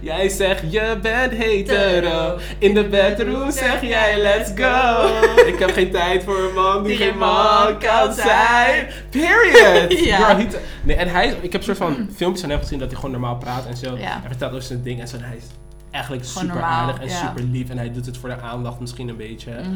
[0.00, 2.38] Jij zegt je bent hetero.
[2.58, 5.06] In de bedroom zeg jij let's go.
[5.52, 8.88] Ik heb geen tijd voor een man die geen man kan zijn.
[9.10, 9.92] Period.
[10.04, 10.34] Ja.
[10.34, 10.46] Girl,
[10.82, 13.10] nee, en hij, ik heb een soort van filmpjes van hem gezien dat hij gewoon
[13.10, 13.96] normaal praat en zo.
[13.96, 13.98] Ja.
[14.20, 15.16] Hij vertelt over zijn ding en zo.
[15.16, 15.44] En hij is
[15.92, 17.28] eigenlijk Gewoon super normaal, aardig en ja.
[17.28, 17.70] super lief.
[17.70, 19.52] En hij doet het voor de aandacht misschien een beetje.
[19.52, 19.70] Mhm.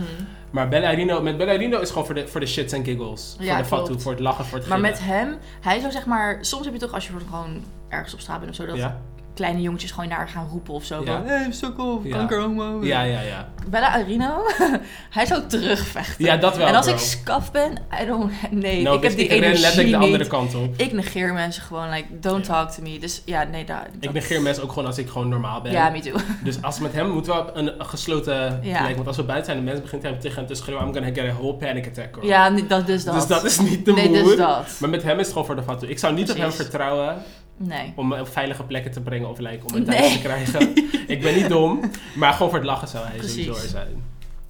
[0.51, 3.37] Maar Bella Arino, met Bella Arino is gewoon voor de, voor de shits en giggles.
[3.39, 3.87] Ja, voor de klopt.
[3.89, 4.93] fatu, voor het lachen, voor het Maar gillen.
[4.93, 8.21] met hem, hij zou zeg maar, soms heb je toch als je gewoon ergens op
[8.21, 9.01] straat bent of zo, dat Ja?
[9.37, 11.01] Kleine jongetjes gewoon naar gaan roepen of zo.
[11.05, 11.16] Ja.
[11.16, 12.16] Van, hey, sukkel, Ja.
[12.16, 12.85] kankerhomo.
[12.85, 13.49] Ja, ja, ja.
[13.68, 14.42] Bella Arino,
[15.16, 16.25] hij zou terugvechten.
[16.25, 16.94] Ja, dat wel, En als bro.
[16.94, 17.72] ik scaf ben,
[18.03, 18.33] I don't...
[18.51, 20.05] Nee, Nou, ik heb bitch, die ik energie letterlijk de niet.
[20.07, 20.75] andere kant op.
[20.77, 22.99] Ik negeer mensen gewoon, like, don't talk to me.
[22.99, 23.87] Dus ja, nee, daar.
[24.01, 25.72] Ik negeer mensen ook gewoon als ik gewoon normaal ben.
[25.72, 26.12] Ja, me too.
[26.44, 28.83] Dus als met hem moeten we op een gesloten Ja.
[28.83, 28.94] plek.
[28.94, 31.09] Want als we buiten zijn en mensen begint hem tegen hem te schreeuwen, I'm gonna
[31.14, 32.14] get a whole panic attack.
[32.14, 32.25] Hoor.
[32.25, 33.14] Ja, dat, dus dat.
[33.14, 34.66] Dus dat is niet de Nee, dus dat.
[34.81, 35.87] Maar met hem is het gewoon voor de fatu.
[35.87, 37.16] Ik zou niet op hem vertrouwen
[37.57, 37.92] Nee.
[37.97, 39.99] om me op veilige plekken te brengen of like, om het Nee.
[39.99, 40.75] thuis te krijgen.
[41.14, 41.81] ik ben niet dom,
[42.16, 43.45] maar gewoon voor het lachen zou hij Precies.
[43.45, 44.03] sowieso er zijn.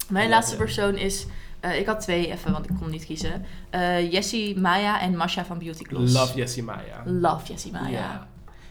[0.09, 0.61] Mijn laatste ja.
[0.63, 1.25] persoon is...
[1.59, 3.45] eh, ik had twee even, want ik kon niet kiezen.
[3.69, 6.13] Eh Jessie Maya en Masha van Beauty Gloss.
[6.13, 7.03] Love Jessie Maya.
[7.05, 7.89] Love Jessie Maya.
[7.89, 8.27] Ja.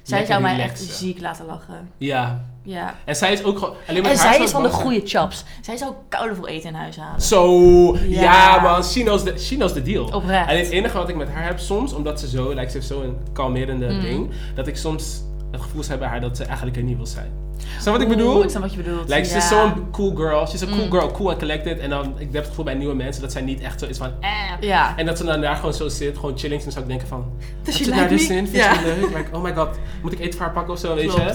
[0.07, 0.87] Zij zou mij relaxen.
[0.87, 1.91] echt ziek laten lachen.
[1.99, 2.45] Ja.
[2.63, 2.95] Ja.
[3.05, 3.75] En zij is ook gewoon...
[3.89, 5.45] Alleen met En haar zij is van de goede chops.
[5.61, 7.21] Zij zou koudevol eten in huis halen.
[7.21, 8.61] Zo, ja, Ja.
[8.61, 10.05] man, she knows, the, she knows the deal.
[10.05, 10.49] Oprecht.
[10.49, 12.87] Alleen het enige wat ik met haar heb soms, omdat ze zo, like, ze heeft
[12.87, 14.01] zo'n kalmerende Mm.
[14.01, 17.07] ding, dat ik soms het gevoel heb bij haar dat ze eigenlijk er niet wil
[17.07, 17.31] zijn.
[17.59, 18.43] Snap je wat ik bedoel?
[18.43, 19.09] Ik snap wat je bedoelt.
[19.09, 20.47] Like, ze is zo'n cool girl.
[20.47, 20.91] She's a cool Mm.
[20.91, 21.79] girl, cool and collected.
[21.79, 23.97] En dan, ik heb het gevoel bij nieuwe mensen dat zij niet echt zo is
[23.97, 24.31] van, eh.
[24.61, 24.97] Ja.
[24.97, 26.63] En dat ze dan daar gewoon zo zit, gewoon chilling.
[26.63, 27.25] Dan zou ik denken van,
[27.63, 28.49] Dus heb je de niet- zin?
[28.49, 29.17] Vind je leuk?
[29.17, 29.69] Like, oh my god,
[30.03, 31.35] moet ik eten voor haar pakken of zo, weet je?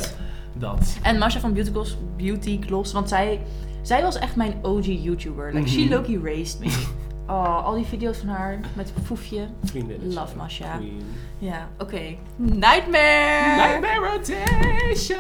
[0.54, 0.98] Dat.
[1.02, 3.42] En Masha van Beauty Gloss, Beauty Gloss want zij,
[3.82, 5.54] zij was echt mijn OG YouTuber.
[5.54, 5.94] Like, she Mhm.
[5.94, 6.72] Loki raised me.
[7.28, 9.48] Oh, al die video's van haar met Foefje.
[9.64, 10.14] Vriendin.
[10.14, 10.76] Love Masha.
[10.76, 11.02] Queen.
[11.38, 12.02] Ja, oké.
[12.36, 13.56] Nightmare!
[13.56, 15.20] Nightmare Rotation!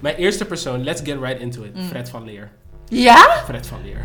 [0.00, 1.74] Mijn eerste persoon, let's get right into it.
[1.76, 1.82] Mm.
[1.88, 2.50] Fred van Leer.
[2.88, 3.42] Ja?
[3.44, 4.00] Fred van Leer.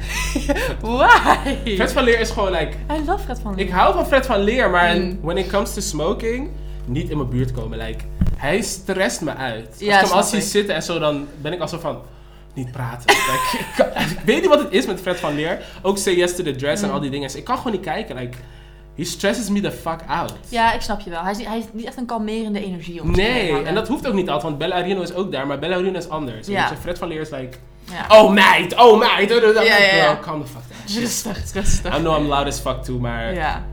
[0.98, 1.76] Why?
[1.76, 2.78] Fred van Leer is gewoon like...
[2.92, 3.66] I love Fred van Leer.
[3.66, 5.20] Ik hou van Fred van Leer, maar Mm.
[5.22, 6.50] when it comes to smoking,
[6.86, 7.78] niet in mijn buurt komen.
[7.78, 8.04] Like,
[8.38, 9.68] hij stresst me uit.
[9.70, 10.42] Als Ja, ik hem ik.
[10.48, 12.02] zitten en zo, dan ben ik al zo van...
[12.56, 13.06] Niet praten.
[13.16, 15.60] Like, ik, kan- ik weet niet wat het is met Fred van Leer.
[15.82, 16.94] Ook Say Yes to the Dress en Mm.
[16.94, 17.38] al die dingen.
[17.38, 18.16] Ik kan gewoon niet kijken.
[18.16, 18.38] Like,
[18.96, 20.34] he stresses me the fuck out.
[20.50, 21.22] Ja, ik snap je wel.
[21.22, 24.08] Hij is, niet- hij is niet echt een kalmerende energie om Nee, en dat hoeft
[24.08, 26.48] ook niet altijd, want Bella Arino is ook daar, maar Bella Arino is anders.
[26.48, 26.70] Ja.
[26.70, 27.58] Je, Fred van Leer is like,
[27.92, 28.22] Ja.
[28.22, 29.30] oh meid, oh meid.
[29.30, 30.20] Ja, Ja, ja, ja.
[30.22, 31.00] calm the fuck down.
[31.00, 31.96] Rustig, rustig.
[31.98, 33.64] I know I'm loud as fuck too, maar Ja.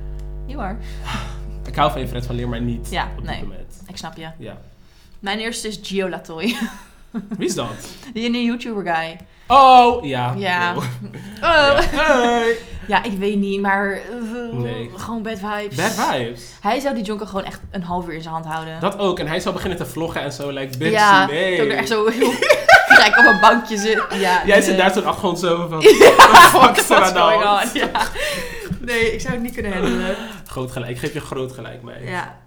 [0.47, 0.77] You are.
[1.69, 3.39] ik hou van je Fred van Leer, maar niet Ja, op nee.
[3.39, 3.83] dit moment.
[3.87, 4.29] Ik snap je.
[4.39, 4.57] Ja.
[5.19, 6.57] Mijn eerste is Gio Latoy.
[7.11, 7.67] Wie is dat?
[8.15, 9.17] Die ene YouTuber guy.
[9.51, 10.35] Oh, ja.
[10.37, 10.75] Ja.
[10.77, 10.85] Oh.
[11.43, 11.79] Oh.
[11.93, 12.23] Ja.
[12.23, 12.57] Hey.
[12.87, 14.91] Ja, ik weet niet, maar eh, Nee.
[14.97, 15.77] gewoon bad vibes.
[15.77, 16.43] Bad vibes.
[16.61, 18.81] Hij zou die jonker gewoon echt een half uur in zijn hand houden.
[18.81, 19.19] Dat ook.
[19.19, 21.53] En hij zou beginnen te vloggen en zo, like, bitch, ja, nee.
[21.53, 22.31] ik er echt zo heel
[22.89, 24.05] gek op een bankje zit.
[24.11, 24.63] Ja, Jij nee.
[24.63, 27.69] zit daar zo'n achtergrond zo van, Ja, fuck what's going on?
[27.81, 27.91] Ja.
[28.81, 30.17] Nee, ik zou het niet kunnen handelen.
[30.47, 30.91] groot gelijk.
[30.91, 32.05] Ik geef je groot gelijk mee.
[32.11, 32.39] Ja.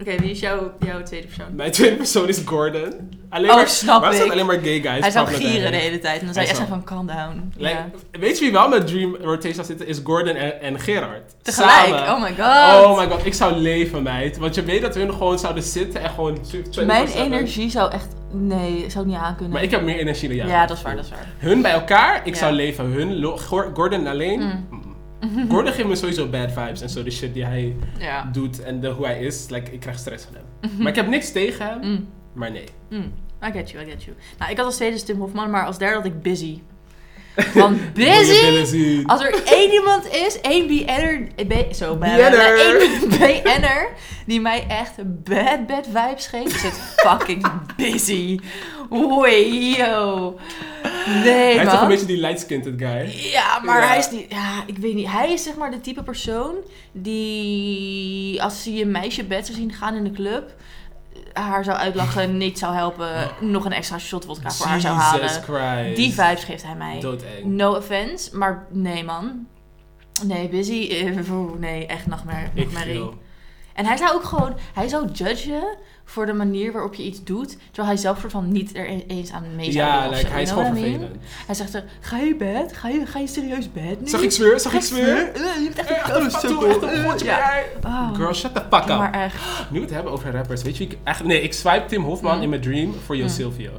[0.00, 1.46] Oké, wie is jouw, jouw tweede persoon?
[1.54, 2.92] Mijn tweede persoon is Gordon.
[3.30, 4.30] Alleen Oh, maar, snap ik.
[4.30, 5.00] alleen maar gay guys?
[5.00, 6.18] Hij zou gieren de hele tijd.
[6.20, 7.52] En dan zou je Hij echt van, calm down.
[7.56, 7.90] Like, ja.
[8.20, 9.86] Weet je wie wel met Dream Rotation zou zitten?
[9.86, 11.34] Is Gordon en, en Gerard.
[11.42, 11.70] Tegelijk.
[11.70, 12.12] Samen.
[12.14, 12.84] Oh my god.
[12.84, 14.38] Oh my god, ik zou leven, meid.
[14.38, 16.38] Want je weet dat hun gewoon zouden zitten en gewoon...
[16.80, 16.86] 24/7.
[16.86, 18.08] Mijn energie zou echt...
[18.32, 19.52] Nee, ik zou het niet aankunnen.
[19.52, 20.66] Maar ik heb meer energie dan ja, jou.
[20.66, 21.26] dat is waar, dat is waar.
[21.38, 22.38] Hun bij elkaar, ik Ja.
[22.40, 22.84] zou leven.
[22.84, 23.24] Hun,
[23.74, 24.40] Gordon alleen.
[24.40, 24.85] Mm.
[25.50, 27.02] Gordon geeft me sowieso bad vibes en zo.
[27.02, 28.28] De shit die hij Ja.
[28.32, 29.46] doet en de, hoe hij is.
[29.48, 30.70] Like, ik krijg stress van hem.
[30.78, 31.78] Maar ik heb niks tegen hem.
[31.80, 32.08] Mm.
[32.32, 32.64] Maar nee.
[32.90, 33.12] Mm.
[33.46, 34.16] I get you, I get you.
[34.38, 36.60] Nou, ik had als tweede Tim Hofman, maar als derde had ik Busy.
[37.54, 39.02] Want je Busy...
[39.06, 42.80] Als er één iemand is, één BN'er, zo, BN'er.
[43.20, 43.88] één BN'er,
[44.26, 44.92] die mij echt
[45.24, 48.38] bad, bad vibes geeft, is het fucking busy.
[48.90, 50.36] Wee, yo.
[51.06, 53.30] Nee, hij is toch een beetje die light-skinned guy.
[53.32, 53.86] Ja, maar Ja.
[53.86, 55.10] hij is die, ja, ik weet niet.
[55.10, 56.54] Hij is zeg maar de type persoon
[56.92, 60.54] die, als hij een meisje bed zou zien gaan in de club,
[61.32, 65.20] haar zou uitlachen, niet zou helpen, nog een extra shot vodka voor haar zou halen.
[65.22, 65.96] Jesus Christ.
[65.96, 67.00] Die vibes geeft hij mij.
[67.00, 67.44] Doodeng.
[67.44, 69.46] No offense, maar nee man.
[70.24, 70.88] Nee, busy.
[70.90, 71.16] eh,
[71.58, 72.48] nee, echt nachtmerrie.
[72.54, 73.10] Ik nachtmerrie.
[73.74, 75.76] En hij zou ook gewoon, hij zou judgen
[76.08, 79.04] voor de manier waarop je iets doet, terwijl hij zelf soort van niet er e-
[79.08, 81.16] eens aan mee zou Ja, like, hij is gewoon vervelend.
[81.46, 82.72] Hij zegt er, ga je bed?
[82.76, 84.08] Ga je, ga je serieus bed nu?
[84.08, 84.60] Zag ik zweer?
[84.60, 85.16] Zag ik zweer?
[85.16, 86.14] Je bent echt
[86.44, 87.62] een Eh, godje ja.
[87.84, 88.14] Oh.
[88.14, 88.86] Girl, shut the fuck up.
[88.98, 89.34] Maar echt.
[89.70, 91.24] Nu we het hebben over rappers, weet je wie ik echt...
[91.24, 92.42] Nee, ik swipe Tim Hofman Mm.
[92.42, 93.28] in mijn dream voor Yo Mm.
[93.28, 93.70] Silvio.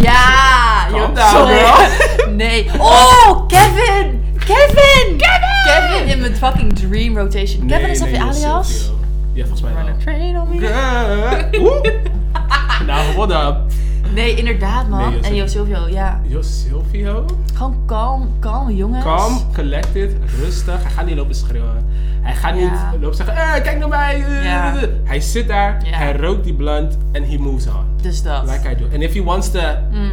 [0.00, 0.86] Ja!
[0.90, 2.30] Calm joh, down, sorry.
[2.42, 2.70] Nee.
[2.78, 4.24] Oh, Kevin!
[4.38, 5.16] Kevin!
[5.64, 6.06] Kevin!
[6.08, 7.66] in mijn fucking dream rotation.
[7.66, 8.90] Kevin is dat nee, je alias?
[9.32, 9.94] Ja, volgens mij Run wel.
[9.94, 10.58] a train on me.
[10.58, 11.80] Girl.
[12.86, 13.56] Nou, what up?
[14.14, 15.10] Nee, inderdaad man.
[15.10, 16.20] Nee, en Jo Silvio, ja.
[16.26, 17.24] Yo Silvio?
[17.54, 19.04] Gewoon kalm, kalm jongens.
[19.04, 20.82] Calm, collected, rustig.
[20.82, 21.86] Hij gaat niet lopen schreeuwen.
[22.20, 22.60] Hij gaat Ja.
[22.92, 24.18] niet lopen zeggen, eh, kijk naar mij.
[24.42, 24.74] Ja.
[25.04, 25.96] Hij zit daar, Ja.
[25.96, 27.84] hij rookt die blunt en he moves on.
[28.02, 28.42] Dus dat.
[28.50, 28.84] Like I do.
[28.92, 29.60] And if he wants to...
[29.90, 30.10] Mm.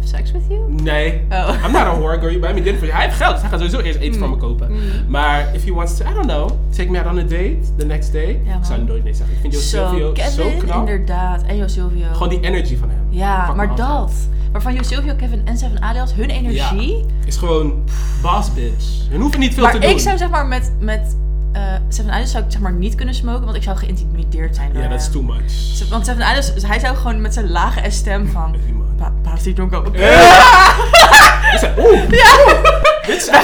[0.00, 0.70] Have sex with you?
[0.82, 1.20] Nee.
[1.30, 1.64] Oh.
[1.64, 2.30] I'm not a whore girl.
[2.30, 2.92] You buy me dinner for you.
[2.98, 4.70] Hij heeft geld, dus hij gaat sowieso eerst eten voor me kopen.
[4.72, 4.78] Mm.
[5.08, 7.84] Maar if he wants to, I don't know, take me out on a date the
[7.86, 8.40] next day.
[8.46, 9.34] Ja, ik zou nooit nee zeggen.
[9.34, 10.78] Ik vind Jo Zo, Silvio Kevin, zo knap.
[10.78, 11.42] inderdaad.
[11.42, 12.06] En Jo Silvio.
[12.12, 12.98] Gewoon die energy van hem.
[13.08, 14.12] Ja, Pak maar dat.
[14.52, 17.04] Maar van Jo Silvio, Kevin en Seven Alias, hun energie.
[17.26, 17.84] Is gewoon
[18.22, 19.08] boss bitch.
[19.10, 19.90] Hun hoeven niet veel te Maar doen.
[19.90, 21.16] ik zou zeg maar met, met
[21.52, 24.70] eh, Seven Alias zou ik zeg maar niet kunnen smoken, want ik zou geïntimideerd zijn
[24.72, 25.88] Ja, dat is too much.
[25.90, 28.56] Want Seven Alias, hij zou gewoon met zijn lage stem van...
[28.64, 28.94] Hey, man.
[28.96, 29.94] Pa, paas die donker op.
[29.94, 32.08] Ik zei, oeh,
[33.06, 33.30] dit is.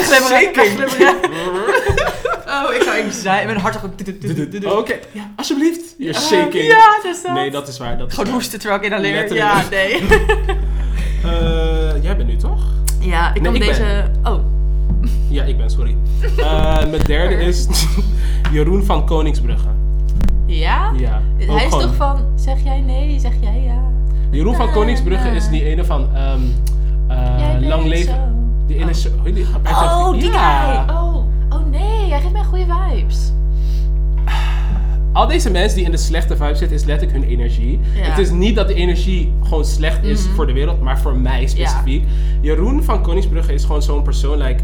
[2.49, 4.79] Oh, ik zou anxiety, mijn hart gewoon...
[4.79, 5.95] Oké, ja, alsjeblieft.
[5.99, 6.65] You're shaking.
[6.65, 7.33] Ja, dat is dat.
[7.33, 7.99] Nee, dat is waar.
[7.99, 9.15] Dat Gewoon hoesten terwijl ik inhaleer.
[9.15, 9.49] Letterlijk.
[9.49, 10.07] Ja, nee.
[11.25, 12.65] Eh, jij bent nu toch?
[13.01, 14.11] Ja, ik kan deze...
[14.25, 14.56] Oh,
[15.37, 15.97] Ja, ik ben, sorry.
[16.37, 17.67] Eh, mijn derde is
[18.53, 19.69] Jeroen van Koningsbrugge.
[20.47, 20.93] ja?
[20.97, 21.23] Ja.
[21.41, 23.79] ook Hij is gewoon- toch van, zeg jij nee, zeg jij ja.
[24.31, 26.41] Jeroen van Koningsbrugge is die ene van ehm,
[27.09, 28.15] eh, Jij bent Lang Leven.
[28.15, 28.21] zo.
[28.67, 28.95] Die ene Oh.
[28.95, 30.85] show- hoe die- Oh, die Ja.
[30.85, 30.95] guy.
[30.97, 31.17] Oh.
[31.51, 33.33] oh nee, hij geeft mij goede vibes.
[35.13, 37.81] Al deze mensen die in de slechte vibe zitten, is letterlijk hun energie.
[37.95, 38.03] Ja.
[38.03, 40.35] Het is niet dat de energie gewoon slecht is Mhm.
[40.35, 42.05] voor de wereld, maar voor mij specifiek.
[42.41, 44.63] Jeroen van Koningsbrugge is gewoon zo'n persoon, like...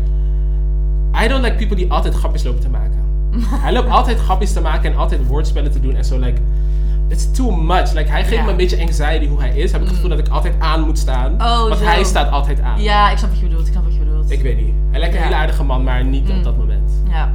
[1.24, 3.00] I don't like people die altijd grapjes lopen te maken.
[3.64, 6.40] Hij loopt altijd grapjes te maken en altijd woordspellen te doen en zo, like...
[7.08, 7.92] It's too much.
[7.92, 8.44] Like, hij geeft Ja.
[8.44, 9.72] me een beetje anxiety hoe hij is.
[9.72, 11.32] Heb ik het gevoel dat ik altijd aan moet staan.
[11.32, 11.85] Oh, want zo.
[11.85, 12.82] hij staat altijd aan.
[12.82, 14.30] Ja, ik snap wat je bedoelt, ik snap wat je bedoelt.
[14.30, 14.74] Ik weet niet.
[14.90, 15.26] Hij lijkt een Ja.
[15.26, 16.37] hele aardige man, maar niet Mm.
[16.38, 16.90] op dat moment.
[17.11, 17.30] Ja.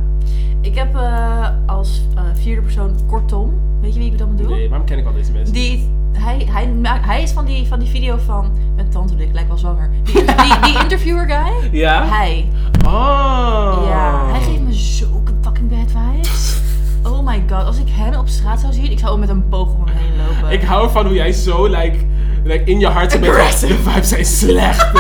[0.62, 3.54] Ik heb eh, als eh, vierde persoon Kortom.
[3.82, 4.52] Weet je wie ik dan bedoel?
[4.56, 5.54] Nee, waarom ken ik al deze mensen?
[5.54, 5.90] Die,
[6.20, 8.52] hij, hij, hij is van die, van die video van...
[8.76, 9.90] Mijn tante ik lijk wel zwanger.
[10.04, 11.80] Die, die, die interviewer guy.
[11.80, 12.06] Ja?
[12.06, 12.48] Hij.
[12.86, 13.84] Oh.
[13.88, 16.56] Ja, hij geeft me zulke fucking bad vibes.
[17.04, 19.68] Oh my god, als ik hem op straat zou zien, ik zou met een boog
[19.68, 20.52] om hem heen lopen.
[20.52, 21.98] Ik hou van hoe jij zo, like,
[22.44, 23.60] like in je hart bent.
[23.60, 24.92] De vibes zijn slecht.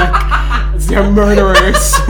[0.87, 2.01] They're murderers.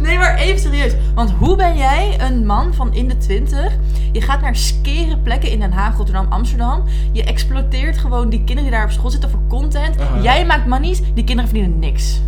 [0.00, 0.92] Nee, maar even serieus.
[1.14, 3.72] Want hoe ben jij een man van in de twintig?
[4.12, 6.82] Je gaat naar skere plekken in Den Haag, Rotterdam, Amsterdam.
[7.12, 9.94] Je exploiteert gewoon die kinderen die daar op school zitten voor content.
[10.22, 12.20] Jij maakt monies, die kinderen verdienen niks.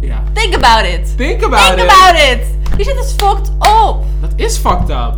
[0.00, 0.22] ja.
[0.32, 1.16] Think about it.
[1.16, 1.90] Think about Think it.
[1.90, 2.46] about it.
[2.76, 3.96] Die shit is fucked up.
[4.20, 5.16] Dat is fucked up.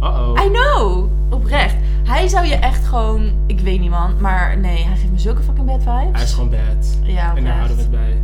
[0.00, 0.38] Uh-oh.
[0.44, 1.08] I know.
[1.30, 1.74] Oprecht.
[2.04, 3.30] Hij zou je echt gewoon...
[3.46, 6.12] Ik weet niet man, maar nee, hij geeft me zulke fucking bad vibes.
[6.12, 6.98] Hij is gewoon bad.
[7.02, 8.00] Ja, En daar houden we oprecht.
[8.06, 8.16] het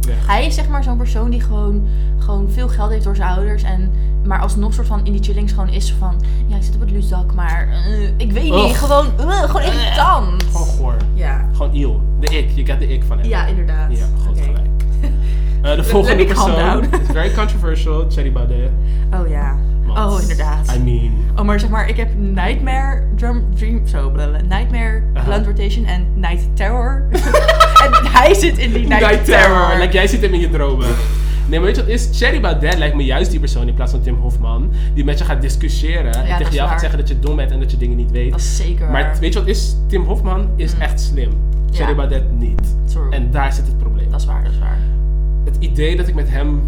[0.00, 0.14] bij.
[0.14, 0.26] Weg.
[0.26, 1.86] Hij is zeg maar zo'n persoon die gewoon,
[2.18, 3.62] gewoon veel geld heeft door zijn ouders.
[3.62, 3.92] En,
[4.24, 6.22] maar alsnog soort van in die chillings gewoon is van...
[6.46, 8.52] Ja, ik zit op het luzak, maar eh, ik weet niet.
[8.52, 8.78] Ugh.
[8.78, 10.42] Gewoon, eh, gewoon irritant.
[10.42, 10.96] Gewoon goor.
[11.14, 11.48] Ja.
[11.52, 12.00] Gewoon iel.
[12.20, 12.50] De ik.
[12.54, 13.28] Je get de ik van hem.
[13.28, 13.96] Ja, inderdaad.
[13.96, 14.66] Ja, goed gelijk.
[15.62, 18.04] Eh, de volgende persoon is very controversial.
[18.08, 18.70] Cherry Baudet.
[19.14, 19.56] Oh ja.
[19.86, 20.74] Want, Oh, inderdaad.
[20.76, 21.12] I mean...
[21.36, 25.02] Oh, maar zeg maar, ik heb Nightmare Drum Dream, zo, blablabla, Nightmare.
[25.24, 27.02] Blunt Rotation en Night Terror.
[27.84, 29.58] en hij zit in die Night, Night Terror.
[29.58, 29.78] Terror.
[29.78, 30.86] Like, jij zit hem in je dromen.
[31.48, 32.08] Nee, maar weet je wat is?
[32.12, 34.70] Cherry Baudet lijkt me juist die persoon in plaats van Tim Hofman.
[34.94, 36.14] Die met je gaat discussiëren.
[36.14, 38.30] en tegen jou gaat zeggen dat je dom bent en dat je dingen niet weet.
[38.30, 39.16] Dat is zeker Maar waar.
[39.20, 39.76] weet je wat is?
[39.86, 40.80] Tim Hofman is Mm.
[40.80, 41.30] echt slim.
[41.72, 41.96] Cherry Ja.
[41.96, 42.74] Baudet niet.
[42.92, 43.10] True.
[43.10, 44.10] En daar zit het probleem.
[44.10, 44.78] Dat is waar, dat is waar.
[45.44, 46.62] Het idee dat ik met hem...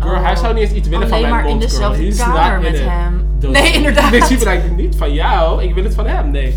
[0.00, 0.24] Girl, Oh.
[0.24, 1.70] hij zou niet eens iets willen van mijn maar in mond, girl.
[1.72, 3.24] dezelfde He's kamer not met hem.
[3.52, 4.10] Nee, inderdaad.
[4.10, 5.62] Nee, zie maar niet van jou.
[5.62, 6.30] Ik wil het van hem.
[6.30, 6.54] Nee.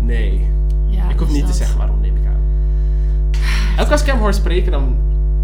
[0.00, 0.46] Nee.
[0.88, 2.40] Ja, ik hoef dus niet te zeggen waarom, neem ik aan.
[3.70, 4.96] Elke keer als ik hem hoor spreken, dan...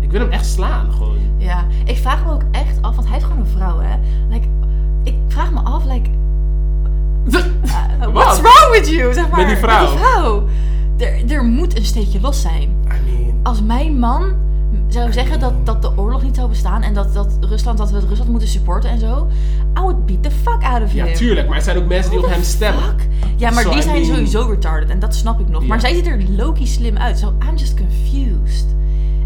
[0.09, 1.17] Ik wil hem echt slaan, gewoon.
[1.37, 3.97] Ja, ik vraag me ook echt af, want hij heeft gewoon een vrouw, hè.
[4.29, 4.47] Like,
[5.03, 6.11] ik vraag me af, like,
[7.27, 7.35] uh,
[8.01, 8.13] Wat?
[8.13, 9.39] what's wrong with you, zeg maar.
[9.41, 9.81] Met die vrouw?
[9.81, 10.45] Met die vrouw.
[10.99, 12.63] Er, er moet een steekje los zijn.
[12.63, 13.35] I mean...
[13.43, 14.33] Als mijn man
[14.89, 17.99] zou zeggen dat, dat de oorlog niet zou bestaan en dat, dat Rusland, dat we
[18.09, 19.27] Rusland moeten supporten en zo,
[19.77, 21.15] I would beat the fuck out of Ja, him.
[21.15, 21.49] tuurlijk.
[21.49, 22.83] Maar er zijn ook mensen die op hem stemmen.
[22.83, 23.09] fuck?
[23.37, 25.67] Ja, maar So, die I zijn mean- sowieso retarded en dat snap ik nog.
[25.67, 25.83] Maar Ja.
[25.83, 27.19] zij ziet er low-key slim uit.
[27.19, 28.77] So I'm just confused.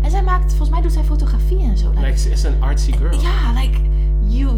[0.02, 1.88] En zij maakt, volgens mij doet zij fotografie en zo.
[1.90, 3.20] Like, Like, ze is een artsy girl.
[3.20, 3.78] ja, like,
[4.26, 4.50] you,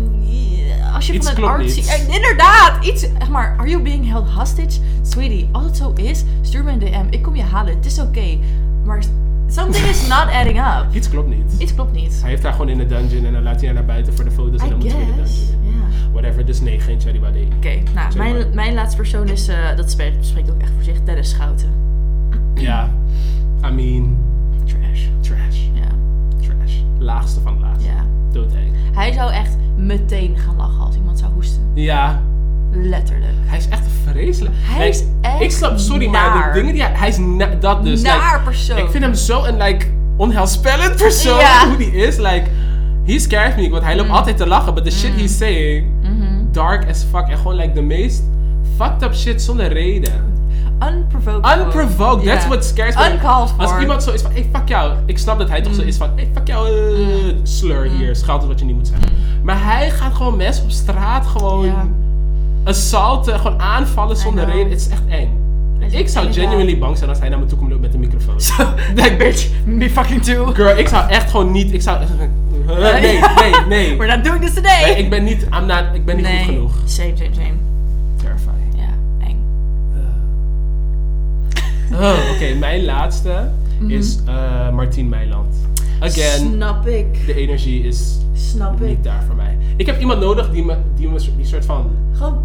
[0.95, 1.81] als je Iets van een artsy...
[1.81, 1.87] niet.
[1.89, 4.81] Eh, inderdaad, iets, zeg maar, are you being held hostage?
[5.03, 7.07] Sweetie, als het zo is, stuur me een DM.
[7.11, 8.39] Ik kom je halen, het is oké.
[8.85, 9.03] Maar
[9.49, 10.87] something is not adding up.
[10.95, 11.55] Iets klopt niet.
[11.59, 12.19] Iets klopt niet.
[12.21, 14.25] Hij heeft haar gewoon in de dungeon en dan laat hij haar naar buiten voor
[14.25, 16.13] de foto's en I dan moet hij weer de guess, dungeon in.
[16.13, 17.43] Whatever, dus nee, geen Cherry Baudet.
[17.57, 21.03] Oké, nou, mijn, mijn laatste persoon is, eh, dat spreekt, spreekt ook echt voor zich,
[21.05, 21.69] Dennis Schouten.
[22.55, 22.91] Ja,
[23.65, 24.17] I mean,
[24.95, 25.07] Trash.
[25.21, 25.59] trash.
[25.73, 25.89] Ja,
[26.41, 26.75] Trash.
[26.99, 27.85] Laagste van de laagste.
[27.89, 28.03] ja.
[28.95, 31.63] Hij zou echt meteen gaan lachen als iemand zou hoesten.
[31.75, 32.21] Ja,
[32.73, 33.33] Letterlijk.
[33.45, 34.55] hij is echt vreselijk.
[34.59, 36.93] Hij Like, is echt Ik snap, sorry, maar de dingen die hij...
[36.95, 38.03] Hij is na- dat dus.
[38.03, 38.79] like, Naar persoon.
[38.79, 41.39] ik vind hem zo een, like, onheilspellend persoon.
[41.39, 41.69] Ja.
[41.69, 42.45] Hoe die is, like...
[43.05, 44.15] He scares me, want hij loopt Mm.
[44.15, 45.87] altijd te lachen, but the shit he's saying...
[46.03, 46.53] Mhm.
[46.53, 47.27] Dark as fuck.
[47.29, 48.23] En gewoon, like, de meest
[48.77, 50.13] fucked up shit zonder reden.
[50.83, 51.59] Unprovoked.
[51.59, 53.11] Unprovoked, that's what scares me.
[53.13, 53.59] Uncalled for.
[53.59, 54.93] Als iemand zo is van, hey, fuck jou.
[55.07, 55.89] Ik snap dat hij toch zo Mm.
[55.89, 58.17] is van, hey, fuck jou, eh, slur hier.
[58.17, 59.09] Scheld wat je niet moet zeggen.
[59.43, 61.87] Maar hij gaat gewoon mensen op straat gewoon Ja.
[62.65, 64.71] assaulten, gewoon aanvallen zonder reden.
[64.71, 65.29] Het is echt eng.
[65.91, 68.37] Ik zou genuinely bang zijn als hij naar me toe komt lopen met een microfoon.
[68.95, 70.47] Like, bitch, me fucking too.
[70.55, 71.99] Girl, ik zou echt gewoon niet, ik zou,
[72.67, 73.01] nee,
[73.41, 73.97] nee, nee.
[73.99, 74.83] We're not doing this today.
[74.85, 76.37] Nee, ik ben niet, I'm not, ik ben niet Nee.
[76.45, 76.73] goed genoeg.
[76.85, 77.53] Same, same, same.
[82.01, 83.49] Oh, Oké, mijn laatste
[83.87, 85.55] is eh Martien Meiland.
[86.01, 87.27] Again, Snap ik.
[87.27, 88.89] de energie is Snap ik.
[88.89, 89.57] niet daar voor mij.
[89.77, 92.39] Ik heb iemand nodig die me, die me die soort van Gewoon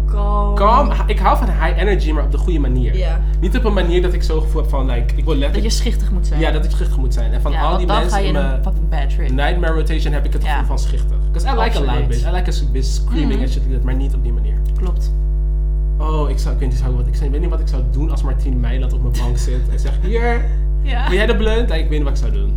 [0.54, 0.90] calm.
[1.06, 3.18] Ik hou van high energy, maar op de goede manier.
[3.40, 5.64] Niet op een manier dat ik zo gevoel heb van, like, ik wil Dat letterlijk...
[5.72, 6.40] je schichtig moet zijn.
[6.40, 7.32] Ja, dat ik schichtig moet zijn.
[7.32, 10.24] En van Ja, al die dan ga mensen je in een mijn nightmare rotation heb
[10.24, 11.16] ik het gevoel van schichtig.
[11.32, 12.26] Because I like a loud bitch.
[12.26, 13.42] I like a bitch screaming Mhm.
[13.42, 14.54] en shit like that, maar niet op die manier.
[14.76, 15.12] Klopt.
[16.00, 18.10] Oh, ik, zou, ik, weet niet, zou- wat, ik, weet niet wat ik zou doen
[18.10, 20.44] als Martien Meiland op mijn bank zit en zegt, hier,
[20.82, 21.06] Ja.
[21.08, 21.70] ben jij de blunt?
[21.70, 22.52] Ik weet niet wat ik zou doen.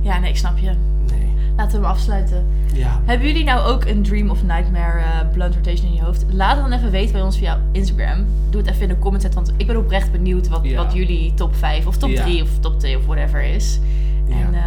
[0.00, 0.70] Ja, nee, ik snap je.
[1.10, 1.26] Nee.
[1.56, 2.44] Laten we hem afsluiten.
[2.74, 3.00] Ja.
[3.04, 6.24] Hebben jullie nou ook een dream of nightmare eh, blunt rotation in je hoofd?
[6.30, 8.24] Laat het dan even weten bij ons via Instagram.
[8.50, 10.84] Doe het even in de comment zetten, want ik ben oprecht benieuwd wat, Ja.
[10.84, 12.22] wat jullie top 5 of top Ja.
[12.22, 13.80] 3 of top 2 of whatever is.
[14.26, 14.34] Ja.
[14.34, 14.60] En eh,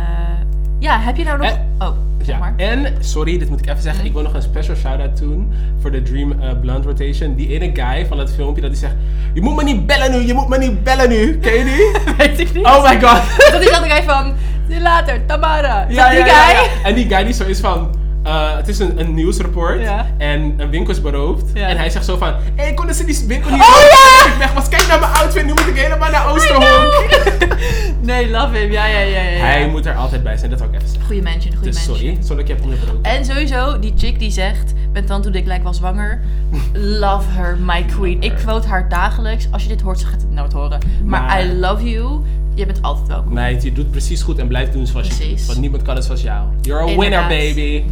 [0.80, 1.48] ja, heb je nou nog...
[1.48, 1.92] En- oh,
[2.26, 2.54] zeg Ja, maar.
[2.58, 4.06] en sorry, dit moet ik even zeggen.
[4.06, 7.36] Ik wil nog een special shout-out doen voor de Dream eh, Blunt Rotation.
[7.36, 8.94] Die ene guy van het filmpje dat die zegt:
[9.34, 11.38] Je moet me niet bellen nu, je moet me niet bellen nu.
[11.40, 12.02] Ken je die?
[12.28, 12.66] Weet ik niet.
[12.66, 13.22] Oh my god.
[13.52, 14.34] Dat is dat guy van...
[14.80, 15.86] Later, Tamara.
[15.90, 16.64] Ja, ja, ja.
[16.84, 17.90] En die guy die zo is van.
[18.26, 20.08] Eh, het is een, een nieuwsrapport Ja.
[20.18, 21.44] en een winkel is beroofd.
[21.54, 21.68] Ja.
[21.68, 24.32] En hij zegt zo van: Hé, hey, konden ze die winkel niet Oh, ja!
[24.32, 24.70] ik weg was?
[24.70, 27.04] Kijk naar mijn outfit, nu moet ik helemaal naar Oosterhoek.
[28.02, 28.72] nee, love him.
[28.72, 29.40] Ja, ja, ja, ja.
[29.46, 31.06] Hij moet er altijd bij zijn, dat wil ik even zeggen.
[31.06, 33.04] Goeie mention, goeie Dus sorry, sorry dat ik je heb onderbroken.
[33.04, 36.22] En sowieso, die chick die zegt, met tante toen ik lijk was zwanger.
[37.02, 38.22] Love her, my queen.
[38.22, 39.48] Ik quote haar dagelijks.
[39.52, 40.80] Als je dit hoort, ze gaat het nooit horen.
[41.04, 42.22] Maar, Maar- I love you.
[42.54, 43.34] Je bent altijd welkom.
[43.34, 45.46] Meid, je doet precies goed en blijf doen zoals je doet.
[45.46, 46.48] Want niemand kan het zoals jou.
[46.62, 47.28] You're a Inderdaad.
[47.30, 47.84] winner, baby.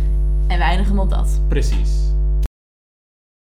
[0.47, 1.41] En we eindigen op dat.
[1.47, 2.12] Precies.